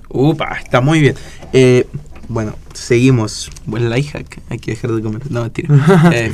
Upa, 0.09 0.59
está 0.63 0.81
muy 0.81 1.01
bien. 1.01 1.15
Eh, 1.53 1.87
bueno, 2.33 2.55
seguimos. 2.73 3.51
Buen 3.67 3.91
life 3.91 4.11
hack. 4.19 4.41
Hay 4.49 4.59
que 4.59 4.73
dejar 4.73 4.93
de 4.93 5.03
comer. 5.03 5.31
No, 5.31 5.43
mentira. 5.43 5.69
Eh, 6.13 6.33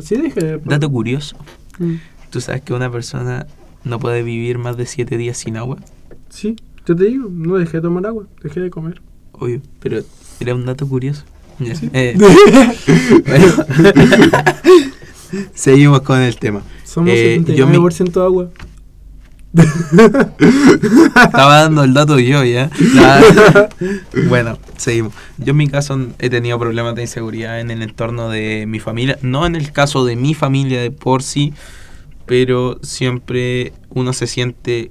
Sí, 0.00 0.14
dije. 0.16 0.60
dato 0.64 0.88
curioso. 0.90 1.36
Mm. 1.80 1.94
¿Tú 2.30 2.40
sabes 2.40 2.62
que 2.62 2.72
una 2.72 2.90
persona 2.90 3.46
no 3.84 3.98
puede 3.98 4.22
vivir 4.22 4.56
más 4.58 4.76
de 4.76 4.86
7 4.86 5.16
días 5.16 5.36
sin 5.38 5.56
agua? 5.56 5.78
Sí, 6.30 6.54
yo 6.86 6.94
te 6.94 7.04
digo, 7.04 7.28
no 7.30 7.56
dejé 7.56 7.78
de 7.78 7.82
tomar 7.82 8.06
agua, 8.06 8.26
dejé 8.42 8.60
de 8.60 8.70
comer. 8.70 9.02
Obvio, 9.32 9.60
pero 9.80 10.00
era 10.38 10.54
un 10.54 10.64
dato 10.64 10.86
curioso. 10.86 11.24
Sí. 11.58 11.90
Eh, 11.92 12.16
bueno. 13.26 13.46
Seguimos 15.54 16.02
con 16.02 16.20
el 16.20 16.36
tema. 16.36 16.62
Somos 16.84 17.10
Eh, 17.12 17.42
yo 17.56 17.66
mi- 17.66 17.76
79% 17.76 18.22
agua. 18.24 18.50
Estaba 19.54 21.60
dando 21.60 21.84
el 21.84 21.92
dato 21.92 22.18
yo, 22.18 22.42
¿ya? 22.44 22.70
Bueno, 24.28 24.58
seguimos. 24.76 25.12
Yo 25.38 25.50
en 25.50 25.56
mi 25.56 25.68
caso 25.68 25.98
he 26.18 26.30
tenido 26.30 26.58
problemas 26.58 26.94
de 26.94 27.02
inseguridad 27.02 27.60
en 27.60 27.70
el 27.70 27.82
entorno 27.82 28.30
de 28.30 28.64
mi 28.66 28.80
familia. 28.80 29.18
No 29.22 29.46
en 29.46 29.56
el 29.56 29.72
caso 29.72 30.04
de 30.04 30.16
mi 30.16 30.34
familia 30.34 30.80
de 30.80 30.90
por 30.90 31.22
sí, 31.22 31.52
pero 32.26 32.78
siempre 32.82 33.72
uno 33.90 34.12
se 34.12 34.26
siente 34.26 34.90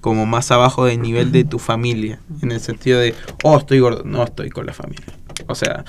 como 0.00 0.24
más 0.24 0.50
abajo 0.50 0.86
del 0.86 1.02
nivel 1.02 1.32
de 1.32 1.44
tu 1.44 1.58
familia. 1.58 2.20
En 2.40 2.52
el 2.52 2.60
sentido 2.60 3.00
de, 3.00 3.14
oh, 3.42 3.58
estoy 3.58 3.80
gordo. 3.80 4.04
No 4.04 4.22
estoy 4.22 4.50
con 4.50 4.64
la 4.64 4.72
familia. 4.72 5.06
O 5.48 5.54
sea, 5.54 5.84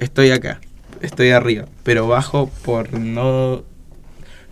estoy 0.00 0.30
acá, 0.30 0.60
estoy 1.00 1.30
arriba, 1.30 1.66
pero 1.84 2.08
bajo 2.08 2.50
por 2.64 2.92
no... 2.92 3.62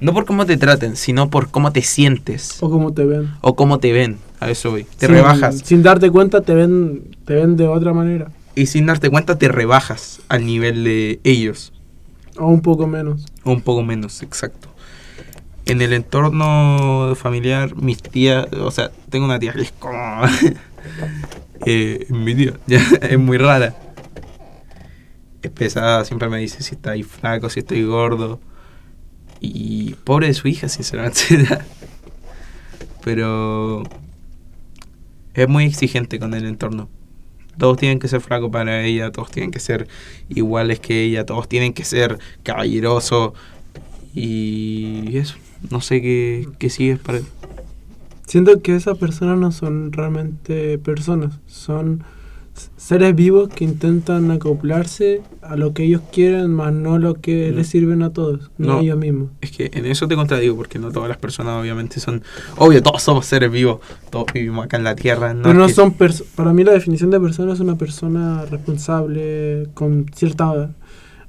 No 0.01 0.13
por 0.13 0.25
cómo 0.27 0.47
te 0.47 0.57
traten, 0.57 0.97
sino 0.97 1.29
por 1.29 1.51
cómo 1.51 1.73
te 1.73 1.83
sientes 1.83 2.63
O 2.63 2.71
como 2.71 2.93
te 2.95 3.05
ven. 3.05 3.31
o 3.41 3.57
cómo 3.57 3.79
te 3.81 3.93
ven. 3.93 4.19
A 4.41 4.49
eso 4.51 4.71
voy. 4.71 4.85
Te 4.85 5.07
Sin- 5.07 5.15
rebajas. 5.17 5.59
Sin 5.65 5.83
darte 5.83 6.11
cuenta, 6.11 6.41
te 6.43 6.55
ven, 6.55 7.17
te 7.25 7.35
ven 7.35 7.57
de 7.57 7.67
otra 7.67 7.93
manera. 7.93 8.31
Y 8.55 8.67
sin 8.67 8.87
darte 8.87 9.11
cuenta 9.11 9.37
te 9.39 9.49
rebajas 9.49 10.21
al 10.29 10.47
nivel 10.47 10.85
de 10.85 11.21
ellos. 11.25 11.73
O 12.39 12.47
un 12.47 12.61
poco 12.61 12.87
menos. 12.87 13.27
O 13.43 13.51
un 13.51 13.61
poco 13.61 13.83
menos, 13.83 14.23
exacto. 14.23 14.69
En 15.67 15.83
el 15.83 15.93
entorno 15.93 17.15
familiar, 17.17 17.75
mis 17.77 18.01
tías, 18.01 18.47
o 18.53 18.71
sea, 18.71 18.91
tengo 19.11 19.25
una 19.27 19.39
tía 19.41 19.53
que 19.53 19.63
es 19.63 19.73
como... 19.73 20.23
eh, 21.67 22.07
mi 22.11 22.35
tía, 22.35 22.53
ya, 22.67 22.79
es 23.03 23.19
muy 23.19 23.39
rara. 23.39 23.75
Es 25.43 25.51
pesada, 25.51 26.05
siempre 26.05 26.29
me 26.29 26.39
dice 26.39 26.63
si 26.63 26.75
estoy 26.75 27.03
flaco, 27.03 27.51
si 27.51 27.61
estoy 27.61 27.85
gordo. 27.85 28.41
Y 29.41 29.95
pobre 30.05 30.29
de 30.29 30.35
su 30.35 30.49
hija, 30.49 30.69
sinceramente. 30.69 31.21
Pero 33.05 33.85
es 35.35 35.49
muy 35.49 35.65
exigente 35.65 36.19
con 36.19 36.35
el 36.35 36.47
entorno. 36.47 36.89
Todos 37.57 37.77
tienen 37.77 37.99
que 37.99 38.09
ser 38.09 38.21
flacos 38.21 38.51
para 38.51 38.85
ella, 38.85 39.11
todos 39.11 39.31
tienen 39.31 39.51
que 39.51 39.61
ser 39.61 39.89
iguales 40.29 40.79
que 40.81 41.03
ella, 41.03 41.27
todos 41.27 41.49
tienen 41.49 41.73
que 41.73 41.85
ser 41.85 42.19
caballerosos. 42.43 43.33
Y 44.15 45.17
eso, 45.17 45.37
no 45.71 45.81
sé 45.81 46.01
qué, 46.01 46.49
qué 46.59 46.71
sigues 46.71 46.99
para 46.99 47.19
él. 47.19 47.27
Siento 48.27 48.61
que 48.61 48.77
esas 48.77 48.99
personas 48.99 49.39
no 49.39 49.53
son 49.53 49.93
realmente 49.93 50.79
personas, 50.79 51.39
son 51.47 52.05
seres 52.77 53.15
vivos 53.15 53.49
que 53.49 53.65
intentan 53.65 54.31
acoplarse 54.31 55.23
a 55.43 55.57
lo 55.57 55.73
que 55.75 55.85
ellos 55.85 56.03
quieren, 56.13 56.51
más 56.53 56.73
no 56.73 56.99
lo 56.99 57.15
que 57.15 57.51
No. 57.51 57.57
les 57.59 57.67
sirven 57.69 58.03
a 58.03 58.11
todos, 58.13 58.51
No. 58.59 58.79
a 58.79 58.81
ellos 58.81 58.99
mismos. 58.99 59.31
Es 59.41 59.51
que 59.53 59.71
en 59.73 59.87
eso 59.87 60.07
te 60.09 60.15
contradigo, 60.17 60.57
porque 60.57 60.79
no 60.79 60.91
todas 60.93 61.09
las 61.09 61.19
personas 61.19 61.61
obviamente 61.61 62.01
son... 62.01 62.23
Obvio, 62.57 62.83
todos 62.83 63.03
somos 63.03 63.27
seres 63.27 63.51
vivos, 63.51 63.81
todos 64.11 64.27
vivimos 64.33 64.65
acá 64.65 64.77
en 64.77 64.85
la 64.85 64.95
Tierra. 64.97 65.35
No 65.35 65.43
Pero 65.43 65.55
no 65.55 65.67
que- 65.67 65.73
son 65.73 65.95
para 66.35 66.53
mí 66.53 66.65
la 66.65 66.73
definición 66.73 67.11
de 67.11 67.21
persona 67.21 67.53
es 67.53 67.61
una 67.61 67.77
persona 67.77 68.45
responsable, 68.47 69.69
con 69.75 70.07
cierta 70.15 70.71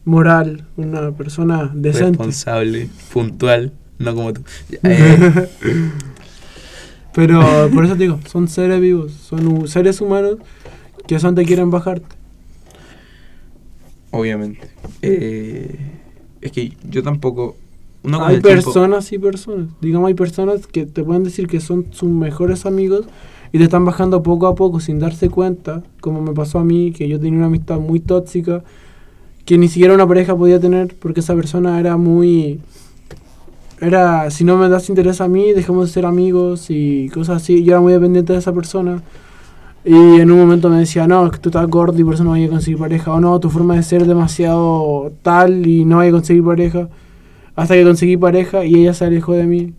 moral, 0.06 0.66
una 0.78 1.12
persona 1.12 1.72
decente. 1.74 2.18
responsable, 2.18 2.90
puntual, 3.14 3.72
no 4.00 4.16
como 4.16 4.34
tú. 4.34 4.42
Eh, 4.84 5.50
Pero 7.14 7.70
por 7.74 7.86
eso 7.86 7.94
te 7.96 8.04
digo, 8.04 8.20
son 8.28 8.48
seres 8.48 8.80
vivos, 8.80 9.12
son 9.12 9.68
seres 9.68 10.00
humanos 10.00 10.38
que 11.18 11.46
quieren 11.46 11.72
bajarte. 11.72 12.16
obviamente. 14.12 14.70
Eh, 15.02 15.76
es 16.42 16.52
que 16.52 16.74
yo 16.90 17.04
tampoco... 17.04 17.56
Con 18.02 18.14
hay 18.16 18.40
tiempo- 18.40 18.50
personas 18.50 19.12
y 19.12 19.20
personas. 19.20 19.68
Digamos, 19.82 20.08
hay 20.08 20.14
personas 20.14 20.68
que 20.68 20.86
te 20.86 21.04
pueden 21.04 21.24
decir 21.24 21.48
que 21.48 21.60
son 21.60 21.88
sus 21.92 22.10
mejores 22.10 22.66
amigos 22.66 23.06
y 23.52 23.58
te 23.58 23.66
están 23.66 23.84
bajando 23.84 24.24
poco 24.24 24.48
a 24.48 24.56
poco 24.56 24.80
sin 24.80 25.00
darse 25.00 25.30
cuenta, 25.30 25.84
como 26.00 26.22
me 26.22 26.34
pasó 26.34 26.60
a 26.60 26.64
mí, 26.64 26.92
que 26.92 27.10
yo 27.10 27.20
tenía 27.20 27.38
una 27.40 27.48
amistad 27.48 27.80
muy 27.80 28.00
tóxica, 28.00 28.64
que 29.46 29.58
ni 29.58 29.68
siquiera 29.68 29.94
una 29.94 30.08
pareja 30.08 30.36
podía 30.36 30.60
tener 30.60 30.96
porque 30.96 31.20
esa 31.20 31.36
persona 31.36 31.80
era 31.80 31.98
muy... 31.98 32.62
Era, 33.82 34.30
si 34.30 34.44
no 34.44 34.58
me 34.58 34.70
das 34.70 34.90
interés 34.90 35.22
a 35.22 35.28
mí, 35.28 35.54
dejamos 35.54 35.88
de 35.88 35.94
ser 35.94 36.06
amigos 36.06 36.68
y 36.70 37.10
cosas 37.10 37.42
así. 37.42 37.64
Yo 37.64 37.72
era 37.74 37.82
muy 37.82 37.94
dependiente 37.94 38.34
de 38.34 38.40
esa 38.40 38.54
persona. 38.54 39.02
Y 39.86 40.20
en 40.20 40.30
un 40.30 40.38
momento 40.38 40.70
me 40.70 40.80
decía, 40.80 41.08
no, 41.08 41.26
es 41.26 41.32
que 41.32 41.38
tú 41.40 41.50
estás 41.50 41.68
gordo 41.68 41.98
y 41.98 42.04
por 42.04 42.14
eso 42.14 42.24
no 42.24 42.32
vas 42.32 42.42
a 42.42 42.50
conseguir 42.50 42.78
pareja. 42.78 43.14
O 43.14 43.20
no, 43.20 43.40
tu 43.40 43.50
forma 43.50 43.76
de 43.76 43.84
ser 43.84 44.02
es 44.02 44.08
demasiado 44.08 45.12
tal 45.22 45.66
y 45.66 45.86
no 45.86 45.98
vas 45.98 46.10
a 46.10 46.12
conseguir 46.12 46.44
pareja. 46.44 46.90
Hasta 47.56 47.76
que 47.76 47.84
conseguí 47.84 48.18
pareja 48.18 48.66
y 48.66 48.76
ella 48.76 48.94
se 48.94 49.06
alejó 49.06 49.34
de 49.34 49.46
mí. 49.46 49.74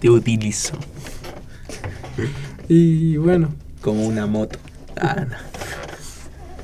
Te 0.00 0.08
utilizo 0.08 0.74
Y 2.68 3.16
bueno, 3.16 3.48
como 3.80 4.06
una 4.06 4.26
moto. 4.26 4.58
Ah, 4.96 5.26
no. 5.28 5.36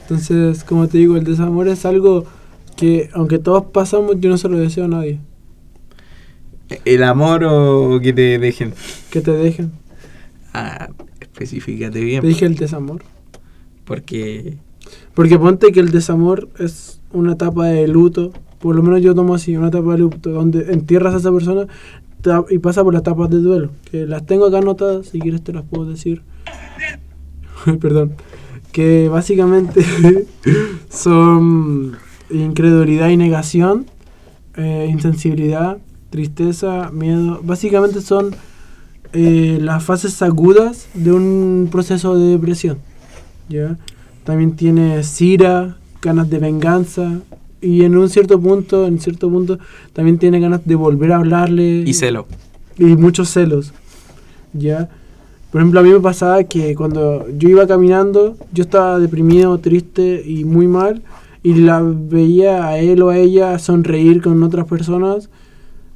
entonces, 0.03 0.65
como 0.65 0.89
te 0.89 0.99
digo, 0.99 1.17
el 1.17 1.25
desamor 1.25 1.69
es 1.69 1.85
algo 1.85 2.25
que, 2.77 3.11
aunque 3.13 3.39
todos 3.39 3.65
pasamos, 3.67 4.17
yo 4.21 4.31
no 4.31 4.39
se 4.39 4.49
lo 4.49 4.59
deseo 4.59 4.85
a 4.85 4.89
nadie. 4.89 5.21
¿El 6.85 7.03
amor 7.03 7.45
o 7.45 8.01
que 8.01 8.13
te 8.13 8.39
dejen? 8.39 8.75
Que 9.11 9.21
te 9.21 9.33
dejen. 9.33 9.73
Ah, 10.53 10.86
especificate 11.37 12.01
bien. 12.01 12.23
Te 12.23 12.29
dije 12.29 12.47
el 12.47 12.57
desamor. 12.57 13.03
Porque 13.85 14.57
Porque 15.15 15.39
ponte 15.39 15.71
que 15.71 15.81
el 15.81 15.91
desamor 15.91 16.49
es 16.59 17.01
una 17.13 17.33
etapa 17.33 17.67
de 17.67 17.87
luto. 17.87 18.33
Por 18.59 18.75
lo 18.75 18.83
menos 18.83 19.03
yo 19.03 19.15
tomo 19.15 19.35
así, 19.35 19.57
una 19.57 19.69
etapa 19.69 19.93
de 19.93 19.99
luto, 19.99 20.31
donde 20.31 20.73
entierras 20.73 21.15
a 21.15 21.19
esa 21.19 21.31
persona 21.31 21.67
y 22.51 22.59
pasa 22.59 22.83
por 22.83 22.93
las 22.95 23.03
etapas 23.03 23.31
de 23.31 23.39
duelo. 23.39 23.71
Que 23.91 24.07
las 24.07 24.25
tengo 24.27 24.47
acá 24.47 24.59
anotadas, 24.59 25.09
si 25.09 25.21
quieres 25.21 25.43
te 25.43 25.53
las 25.53 25.65
puedo 25.65 25.85
decir. 25.89 26.23
Perdón. 27.81 28.15
Que 28.73 29.09
básicamente 29.09 29.85
son 30.91 31.97
incredulidad 32.31 33.11
y 33.11 33.17
negación, 33.17 33.87
eh, 34.57 34.89
insensibilidad, 34.91 35.79
tristeza, 36.11 36.91
miedo. 36.93 37.41
Básicamente 37.45 38.01
son 38.01 38.35
eh, 39.13 39.59
las 39.61 39.85
fases 39.85 40.21
agudas 40.23 40.89
de 40.95 41.13
un 41.13 41.69
proceso 41.71 42.17
de 42.17 42.31
depresión. 42.31 42.79
¿ya? 43.49 43.77
También 44.25 44.57
tiene 44.57 45.01
ira, 45.21 45.77
ganas 46.03 46.29
de 46.31 46.39
venganza 46.39 47.21
y 47.61 47.85
en 47.85 47.97
un 47.97 48.09
cierto 48.09 48.41
punto, 48.41 48.87
en 48.87 49.01
cierto 49.01 49.31
punto 49.31 49.59
también 49.93 50.19
tiene 50.19 50.41
ganas 50.41 50.61
de 50.65 50.75
volver 50.75 51.13
a 51.13 51.17
hablarle 51.17 51.85
y 51.87 51.95
celo. 51.95 52.27
y 52.79 52.85
muchos 52.85 53.31
celos. 53.31 53.73
¿Ya? 54.53 54.89
Por 55.51 55.61
ejemplo, 55.61 55.81
a 55.81 55.83
mí 55.83 55.91
me 55.91 56.01
pasaba 56.01 56.45
que 56.45 56.75
cuando 56.75 57.27
yo 57.37 57.49
iba 57.49 57.67
caminando, 57.67 58.37
yo 58.53 58.65
estaba 58.65 58.99
deprimido, 58.99 59.59
triste 59.59 60.23
y 60.27 60.45
muy 60.45 60.67
mal, 60.67 61.03
y 61.43 61.55
la 61.55 61.81
veía 61.83 62.67
a 62.67 62.79
él 62.79 63.03
o 63.03 63.11
a 63.11 63.17
ella 63.19 63.59
sonreír 63.59 64.21
con 64.21 64.43
otras 64.43 64.67
personas, 64.67 65.31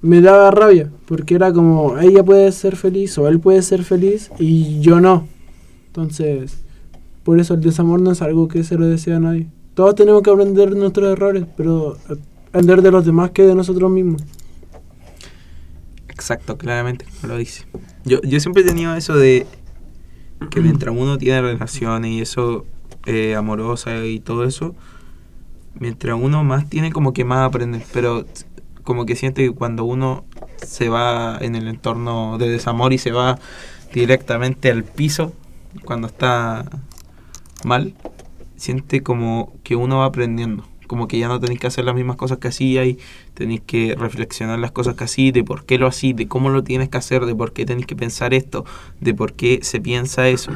me 0.03 0.21
daba 0.21 0.51
rabia, 0.51 0.91
porque 1.07 1.35
era 1.35 1.53
como, 1.53 1.99
ella 1.99 2.25
puede 2.25 2.51
ser 2.53 2.77
feliz 2.77 3.17
o 3.19 3.29
él 3.29 3.41
puede 3.41 3.63
ser 3.63 3.85
feliz 3.85 4.31
y 4.39 4.81
yo 4.81 5.01
no. 5.01 5.27
Entonces, 5.89 6.59
por 7.25 7.39
eso 7.39 7.55
el 7.55 7.61
desamor 7.61 8.01
no 8.01 8.13
es 8.13 8.23
algo 8.23 8.49
que 8.49 8.65
se 8.65 8.77
lo 8.77 8.87
desea 8.87 9.17
a 9.17 9.21
nadie. 9.21 9.49
Todos 9.75 9.95
tenemos 9.95 10.23
que 10.23 10.31
aprender 10.31 10.71
de 10.71 10.79
nuestros 10.79 11.13
errores, 11.13 11.45
pero 11.57 11.97
aprender 12.49 12.83
de 12.83 12.91
los 12.91 13.05
demás 13.05 13.31
que 13.31 13.43
de 13.43 13.55
nosotros 13.55 13.91
mismos. 13.91 14.23
Exacto, 16.09 16.59
claramente, 16.59 17.07
como 17.21 17.33
lo 17.33 17.39
dice. 17.39 17.65
Yo, 18.05 18.21
yo 18.23 18.41
siempre 18.41 18.63
he 18.63 18.67
tenido 18.67 18.95
eso 18.95 19.17
de 19.17 19.47
que 20.51 20.61
mientras 20.63 20.95
uno 20.97 21.19
tiene 21.19 21.43
relaciones 21.43 22.11
y 22.11 22.21
eso, 22.21 22.67
eh, 23.07 23.35
amorosa 23.35 24.05
y 24.05 24.21
todo 24.21 24.45
eso, 24.45 24.75
mientras 25.79 26.19
uno 26.21 26.45
más 26.45 26.69
tiene, 26.69 26.93
como 26.93 27.13
que 27.13 27.25
más 27.25 27.47
aprende. 27.47 27.83
Pero 27.93 28.27
como 28.83 29.07
que 29.07 29.17
siente 29.17 29.43
que 29.45 29.53
cuando 29.53 29.85
uno 29.85 30.25
se 30.57 30.89
va 30.89 31.39
en 31.41 31.55
el 31.55 31.69
entorno 31.69 32.39
de 32.39 32.49
desamor 32.49 32.93
y 32.93 32.99
se 32.99 33.13
va 33.13 33.39
directamente 33.93 34.71
al 34.71 34.85
piso, 34.85 35.33
cuando 35.85 36.07
está 36.07 36.65
mal, 37.65 37.95
siente 38.57 39.03
como 39.03 39.53
que 39.63 39.77
uno 39.77 39.99
va 39.99 40.07
aprendiendo. 40.07 40.65
Como 40.87 41.07
que 41.07 41.19
ya 41.19 41.29
no 41.29 41.39
tenéis 41.39 41.61
que 41.61 41.69
hacer 41.69 41.85
las 41.85 41.95
mismas 41.95 42.17
cosas 42.17 42.39
que 42.39 42.49
hacía 42.49 42.85
y 42.85 42.99
tenéis 43.35 43.61
que 43.65 43.95
reflexionar 43.97 44.59
las 44.59 44.73
cosas 44.73 44.97
que 44.97 45.05
así, 45.05 45.31
de 45.31 45.45
por 45.45 45.65
qué 45.65 45.79
lo 45.79 45.87
así, 45.87 46.13
de 46.13 46.27
cómo 46.27 46.51
lo 46.51 46.65
tienes 46.65 46.89
que 46.89 46.99
hacer, 46.99 47.27
de 47.27 47.35
por 47.35 47.53
qué 47.53 47.65
tenéis 47.65 47.87
que 47.87 47.95
pensar 47.95 48.35
esto, 48.35 48.65
de 49.01 49.15
por 49.15 49.35
qué 49.35 49.61
se 49.63 49.81
piensa 49.81 50.29
eso. 50.29 50.51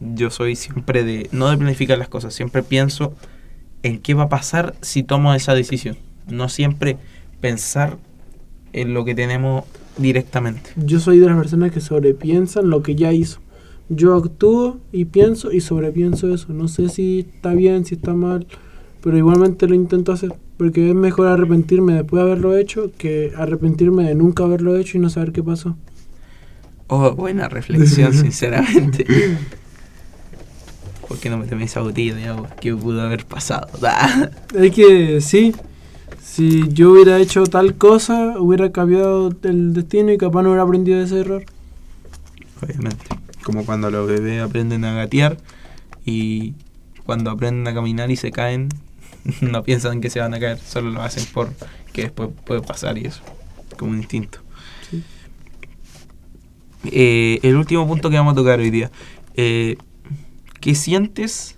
Yo 0.00 0.30
soy 0.30 0.56
siempre 0.56 1.04
de, 1.04 1.28
no 1.32 1.48
de 1.50 1.58
planificar 1.58 1.98
las 1.98 2.08
cosas, 2.08 2.34
siempre 2.34 2.62
pienso 2.62 3.14
en 3.82 3.98
qué 3.98 4.14
va 4.14 4.24
a 4.24 4.28
pasar 4.28 4.74
si 4.80 5.02
tomo 5.02 5.34
esa 5.34 5.54
decisión. 5.54 5.98
No 6.26 6.48
siempre 6.48 6.96
pensar 7.40 7.98
en 8.72 8.94
lo 8.94 9.04
que 9.04 9.14
tenemos 9.14 9.64
directamente. 9.96 10.70
Yo 10.76 11.00
soy 11.00 11.18
de 11.18 11.26
las 11.26 11.36
personas 11.36 11.72
que 11.72 11.80
sobrepiensan 11.80 12.70
lo 12.70 12.82
que 12.82 12.94
ya 12.94 13.12
hizo. 13.12 13.40
Yo 13.88 14.16
actúo 14.16 14.78
y 14.92 15.04
pienso 15.04 15.52
y 15.52 15.60
sobrepienso 15.60 16.32
eso. 16.34 16.52
No 16.52 16.68
sé 16.68 16.88
si 16.88 17.20
está 17.20 17.54
bien, 17.54 17.84
si 17.84 17.94
está 17.94 18.14
mal, 18.14 18.46
pero 19.00 19.16
igualmente 19.16 19.68
lo 19.68 19.74
intento 19.74 20.12
hacer. 20.12 20.34
Porque 20.56 20.88
es 20.88 20.94
mejor 20.94 21.28
arrepentirme 21.28 21.94
después 21.94 22.22
de 22.22 22.30
haberlo 22.30 22.56
hecho 22.56 22.90
que 22.96 23.32
arrepentirme 23.36 24.04
de 24.04 24.14
nunca 24.14 24.44
haberlo 24.44 24.76
hecho 24.76 24.98
y 24.98 25.00
no 25.00 25.10
saber 25.10 25.32
qué 25.32 25.42
pasó. 25.42 25.76
Oh, 26.88 27.12
buena 27.12 27.48
reflexión, 27.48 28.12
sinceramente. 28.14 29.06
¿Por 31.06 31.18
qué 31.18 31.30
no 31.30 31.38
me 31.38 31.46
tomé 31.46 31.64
esa 31.64 31.80
botella 31.80 32.14
de 32.14 32.26
agua? 32.26 32.50
¿Qué 32.60 32.74
pudo 32.74 33.02
haber 33.02 33.24
pasado? 33.26 33.68
Es 34.54 34.72
que 34.72 35.20
sí, 35.20 35.54
si 36.26 36.68
yo 36.68 36.90
hubiera 36.90 37.18
hecho 37.18 37.44
tal 37.44 37.76
cosa, 37.76 38.34
hubiera 38.38 38.72
cambiado 38.72 39.32
el 39.44 39.72
destino 39.72 40.12
y 40.12 40.18
capaz 40.18 40.42
no 40.42 40.50
hubiera 40.50 40.64
aprendido 40.64 40.98
de 40.98 41.04
ese 41.04 41.20
error. 41.20 41.44
Obviamente. 42.60 43.06
Como 43.44 43.64
cuando 43.64 43.90
los 43.90 44.08
bebés 44.08 44.42
aprenden 44.42 44.84
a 44.84 44.92
gatear 44.92 45.38
y 46.04 46.54
cuando 47.06 47.30
aprenden 47.30 47.68
a 47.68 47.74
caminar 47.74 48.10
y 48.10 48.16
se 48.16 48.32
caen, 48.32 48.68
no 49.40 49.62
piensan 49.62 50.00
que 50.00 50.10
se 50.10 50.18
van 50.18 50.34
a 50.34 50.40
caer, 50.40 50.58
solo 50.58 50.90
lo 50.90 51.00
hacen 51.00 51.24
por 51.32 51.50
que 51.92 52.02
después 52.02 52.28
puede 52.44 52.60
pasar 52.60 52.98
y 52.98 53.06
eso, 53.06 53.22
como 53.78 53.92
un 53.92 53.98
instinto. 53.98 54.40
Sí. 54.90 55.02
Eh, 56.90 57.38
el 57.44 57.54
último 57.54 57.86
punto 57.86 58.10
que 58.10 58.16
vamos 58.16 58.32
a 58.32 58.36
tocar 58.36 58.58
hoy 58.58 58.70
día. 58.70 58.90
Eh, 59.34 59.76
¿Qué 60.60 60.74
sientes 60.74 61.56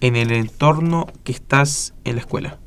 en 0.00 0.14
el 0.14 0.30
entorno 0.30 1.06
que 1.24 1.32
estás 1.32 1.92
en 2.04 2.14
la 2.14 2.20
escuela? 2.20 2.58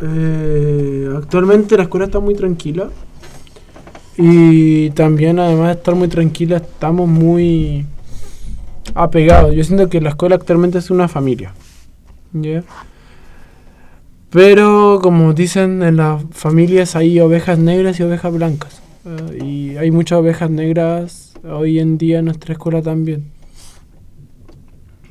Eh, 0.00 1.08
actualmente 1.16 1.76
la 1.76 1.84
escuela 1.84 2.06
está 2.06 2.20
muy 2.20 2.34
tranquila. 2.34 2.90
Y 4.18 4.90
también, 4.90 5.38
además 5.38 5.66
de 5.68 5.72
estar 5.74 5.94
muy 5.94 6.08
tranquila, 6.08 6.56
estamos 6.56 7.08
muy 7.08 7.86
apegados. 8.94 9.54
Yo 9.54 9.62
siento 9.62 9.88
que 9.88 10.00
la 10.00 10.10
escuela 10.10 10.36
actualmente 10.36 10.78
es 10.78 10.90
una 10.90 11.08
familia. 11.08 11.52
¿ya? 12.32 12.64
Pero, 14.30 15.00
como 15.02 15.32
dicen 15.34 15.82
en 15.82 15.96
las 15.96 16.22
familias, 16.30 16.96
hay 16.96 17.20
ovejas 17.20 17.58
negras 17.58 18.00
y 18.00 18.02
ovejas 18.02 18.32
blancas. 18.32 18.82
Eh, 19.04 19.44
y 19.44 19.76
hay 19.76 19.90
muchas 19.90 20.18
ovejas 20.18 20.50
negras 20.50 21.34
hoy 21.44 21.78
en 21.78 21.98
día 21.98 22.18
en 22.18 22.26
nuestra 22.26 22.52
escuela 22.52 22.82
también. 22.82 23.24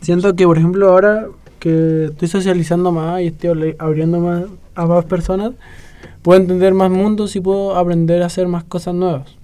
Siento 0.02 0.36
que, 0.36 0.45
por 0.45 0.58
ejemplo, 0.58 0.89
ahora 0.89 1.28
que 1.60 2.06
estoy 2.06 2.28
socializando 2.28 2.91
más 2.91 3.22
y 3.22 3.28
estoy 3.28 3.50
abri- 3.52 3.76
abriendo 3.80 4.20
más 4.20 4.44
a 4.76 4.86
más 4.86 5.06
personas, 5.06 5.54
puedo 6.22 6.39
entender 6.39 6.74
más 6.74 6.89
mundos 6.91 7.36
y 7.36 7.39
puedo 7.39 7.76
aprender 7.76 8.22
a 8.24 8.28
hacer 8.28 8.48
más 8.48 8.63
cosas 8.63 8.94
nuevas. 8.94 9.36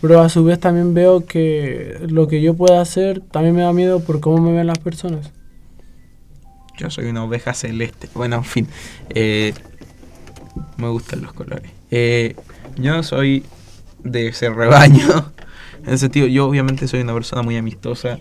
Pero 0.00 0.20
a 0.20 0.28
su 0.28 0.44
vez 0.44 0.60
también 0.60 0.92
veo 0.94 1.24
que 1.26 1.98
lo 2.08 2.28
que 2.28 2.40
yo 2.42 2.54
pueda 2.54 2.80
hacer 2.80 3.20
también 3.30 3.54
me 3.56 3.62
da 3.62 3.72
miedo 3.72 4.00
por 4.00 4.20
cómo 4.20 4.38
me 4.40 4.52
ven 4.52 4.66
las 4.66 4.78
personas. 4.78 5.30
Yo 6.78 6.90
soy 6.90 7.06
una 7.06 7.24
oveja 7.24 7.54
celeste. 7.54 8.08
Bueno, 8.14 8.36
en 8.36 8.44
fin. 8.44 8.68
eh, 9.10 9.54
me 10.76 10.88
gustan 10.88 11.22
los 11.22 11.32
colores. 11.32 11.70
Eh, 11.90 12.36
yo 12.76 13.02
soy 13.02 13.44
de 14.04 14.28
ese 14.28 14.50
rebaño. 14.50 15.32
En 15.86 15.92
ese 15.92 15.98
sentido, 16.06 16.26
yo 16.26 16.46
obviamente 16.48 16.88
soy 16.88 17.00
una 17.00 17.14
persona 17.14 17.42
muy 17.42 17.56
amistosa. 17.56 18.18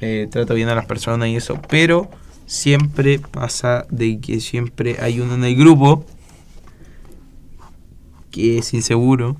eh, 0.00 0.26
trato 0.32 0.54
bien 0.54 0.68
a 0.68 0.74
las 0.74 0.86
personas 0.86 1.28
y 1.28 1.36
eso. 1.36 1.56
Pero 1.68 2.10
siempre 2.48 3.18
pasa 3.20 3.86
de 3.90 4.18
que 4.18 4.40
siempre 4.40 4.96
hay 5.00 5.20
uno 5.20 5.34
en 5.34 5.44
el 5.44 5.54
grupo 5.54 6.04
que 8.32 8.58
es 8.58 8.74
inseguro. 8.74 9.36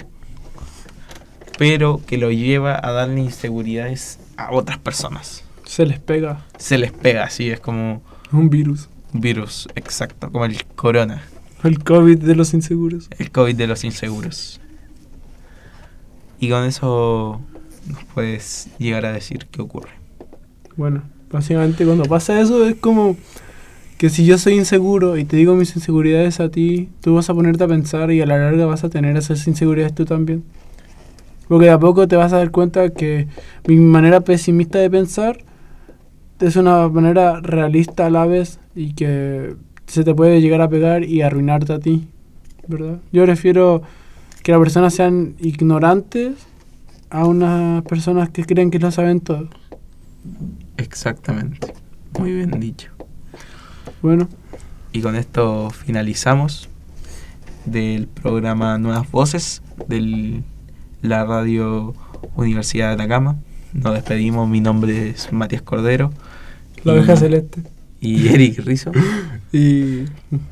Pero 1.58 2.00
que 2.06 2.18
lo 2.18 2.30
lleva 2.30 2.78
a 2.80 2.92
darle 2.92 3.20
inseguridades 3.20 4.20
a 4.36 4.52
otras 4.52 4.78
personas. 4.78 5.42
Se 5.64 5.84
les 5.84 5.98
pega 5.98 6.46
Se 6.56 6.78
les 6.78 6.92
pega 6.92 7.24
así, 7.24 7.50
es 7.50 7.58
como 7.58 8.02
un 8.30 8.48
virus. 8.48 8.88
un 9.12 9.20
virus, 9.20 9.68
exacto, 9.74 10.30
como 10.30 10.44
el 10.44 10.64
corona, 10.66 11.24
El 11.64 11.82
COVID 11.82 12.18
de 12.18 12.36
los 12.36 12.54
inseguros. 12.54 13.08
el 13.18 13.32
COVID 13.32 13.56
de 13.56 13.66
los 13.66 13.82
inseguros. 13.84 14.60
Y 16.38 16.48
con 16.50 16.64
eso 16.64 17.40
nos 17.86 18.04
puedes 18.14 18.68
llegar 18.78 19.04
a 19.06 19.12
decir 19.12 19.48
qué 19.50 19.60
ocurre. 19.60 19.90
Bueno, 20.76 21.02
básicamente 21.30 21.84
cuando 21.84 22.04
pasa 22.04 22.40
eso 22.40 22.66
es 22.66 22.76
como 22.76 23.16
que 23.98 24.10
si 24.10 24.24
yo 24.24 24.38
soy 24.38 24.54
inseguro 24.54 25.16
y 25.18 25.24
te 25.24 25.36
digo 25.36 25.56
mis 25.56 25.74
inseguridades 25.74 26.38
a 26.38 26.48
ti, 26.50 26.88
tú 27.00 27.16
vas 27.16 27.28
a 27.28 27.34
ponerte 27.34 27.64
a 27.64 27.68
pensar 27.68 28.12
y 28.12 28.20
a 28.20 28.26
la 28.26 28.38
larga 28.38 28.64
vas 28.64 28.84
a 28.84 28.88
tener 28.88 29.16
esas 29.16 29.46
inseguridades 29.48 29.94
tú 29.94 30.04
también. 30.04 30.44
Porque 31.48 31.66
de 31.66 31.72
a 31.72 31.78
poco 31.78 32.06
te 32.06 32.14
vas 32.14 32.32
a 32.32 32.38
dar 32.38 32.52
cuenta 32.52 32.90
que 32.90 33.26
mi 33.66 33.76
manera 33.76 34.20
pesimista 34.20 34.78
de 34.78 34.88
pensar 34.88 35.38
es 36.38 36.54
una 36.54 36.88
manera 36.88 37.40
realista 37.40 38.06
a 38.06 38.10
la 38.10 38.24
vez 38.26 38.60
y 38.76 38.92
que 38.92 39.56
se 39.86 40.04
te 40.04 40.14
puede 40.14 40.40
llegar 40.40 40.60
a 40.60 40.68
pegar 40.68 41.02
y 41.02 41.22
arruinarte 41.22 41.72
a 41.72 41.80
ti, 41.80 42.06
¿verdad? 42.68 42.98
Yo 43.10 43.24
prefiero 43.24 43.82
que 44.44 44.52
las 44.52 44.60
personas 44.60 44.94
sean 44.94 45.34
ignorantes 45.40 46.34
a 47.10 47.26
unas 47.26 47.82
personas 47.82 48.28
que 48.28 48.44
creen 48.44 48.70
que 48.70 48.78
lo 48.78 48.92
saben 48.92 49.20
todo. 49.20 49.48
Exactamente. 50.78 51.74
Muy 52.18 52.32
bien 52.32 52.50
dicho. 52.58 52.88
Bueno, 54.02 54.28
Y 54.92 55.02
con 55.02 55.16
esto 55.16 55.70
finalizamos 55.70 56.68
del 57.66 58.06
programa 58.06 58.78
Nuevas 58.78 59.10
Voces 59.10 59.60
de 59.88 60.40
la 61.02 61.24
radio 61.26 61.94
Universidad 62.36 62.88
de 62.88 62.94
Atacama. 62.94 63.36
Nos 63.74 63.92
despedimos. 63.94 64.48
Mi 64.48 64.60
nombre 64.60 65.10
es 65.10 65.30
Matías 65.32 65.62
Cordero. 65.62 66.10
la 66.84 66.94
oveja 66.94 67.16
celeste. 67.16 67.62
Y 68.00 68.28
Eric 68.28 68.60
Rizo. 68.64 68.92
Y 69.52 70.04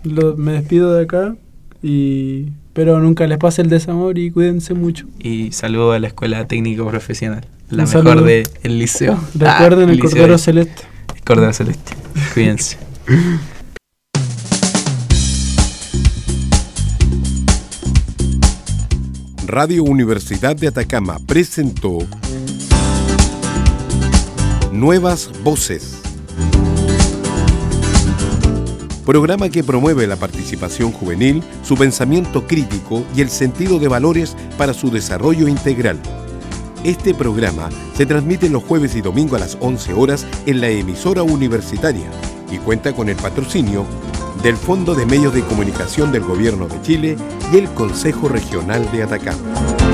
lo- 0.05 0.37
me 0.37 0.53
despido 0.53 0.95
de 0.95 1.03
acá. 1.05 1.37
Y 1.83 2.53
pero 2.73 2.99
nunca 3.01 3.27
les 3.27 3.39
pase 3.39 3.63
el 3.63 3.69
desamor 3.71 4.19
y 4.19 4.31
cuídense 4.31 4.75
mucho. 4.75 5.07
Y 5.19 5.53
saludo 5.53 5.93
a 5.93 5.99
la 5.99 6.09
Escuela 6.09 6.47
Técnico 6.47 6.87
Profesional. 6.89 7.47
La 7.69 7.83
Un 7.85 7.89
mejor 7.91 8.23
del 8.25 8.49
el 8.63 8.79
liceo. 8.79 9.19
Recuerden 9.35 9.89
Ah, 9.89 9.93
el 9.93 9.97
liceo 9.99 10.11
cordero 10.11 10.33
de- 10.35 10.39
celeste. 10.39 10.83
el 11.15 11.23
Cordero 11.23 11.53
Celeste. 11.53 11.93
Cuídense. 12.35 12.79
Radio 19.47 19.85
Universidad 19.85 20.57
de 20.57 20.69
Atacama 20.69 21.19
presentó 21.27 21.99
Nuevas 24.73 25.31
Voces. 25.43 25.99
Programa 29.05 29.49
que 29.49 29.63
promueve 29.63 30.07
la 30.09 30.17
participación 30.17 30.91
juvenil, 30.91 31.43
su 31.63 31.77
pensamiento 31.77 32.47
crítico 32.47 33.05
y 33.15 33.21
el 33.21 33.31
sentido 33.31 33.79
de 33.79 33.87
valores 33.87 34.37
para 34.59 34.75
su 34.75 34.91
desarrollo 34.91 35.47
integral. 35.47 36.01
Este 36.87 37.15
programa 37.15 37.69
se 37.95 38.07
transmite 38.07 38.49
los 38.49 38.63
jueves 38.63 38.95
y 38.95 39.01
domingo 39.01 39.35
a 39.35 39.41
las 39.41 39.59
11 39.61 39.93
horas 39.95 40.25
en 40.47 40.61
la 40.61 40.69
emisora 40.69 41.25
universitaria 41.25 42.09
y 42.49 42.59
cuenta 42.59 42.93
con 42.93 43.09
el 43.09 43.17
patrocinio 43.17 43.85
del 44.41 44.57
Fondo 44.57 44.95
de 44.95 45.05
Medios 45.05 45.35
de 45.35 45.43
Comunicación 45.43 46.13
del 46.13 46.23
Gobierno 46.23 46.69
de 46.69 46.81
Chile 46.83 47.17
y 47.53 47.57
el 47.57 47.69
Consejo 47.71 48.29
Regional 48.29 48.89
de 48.93 49.03
Atacama. 49.03 49.86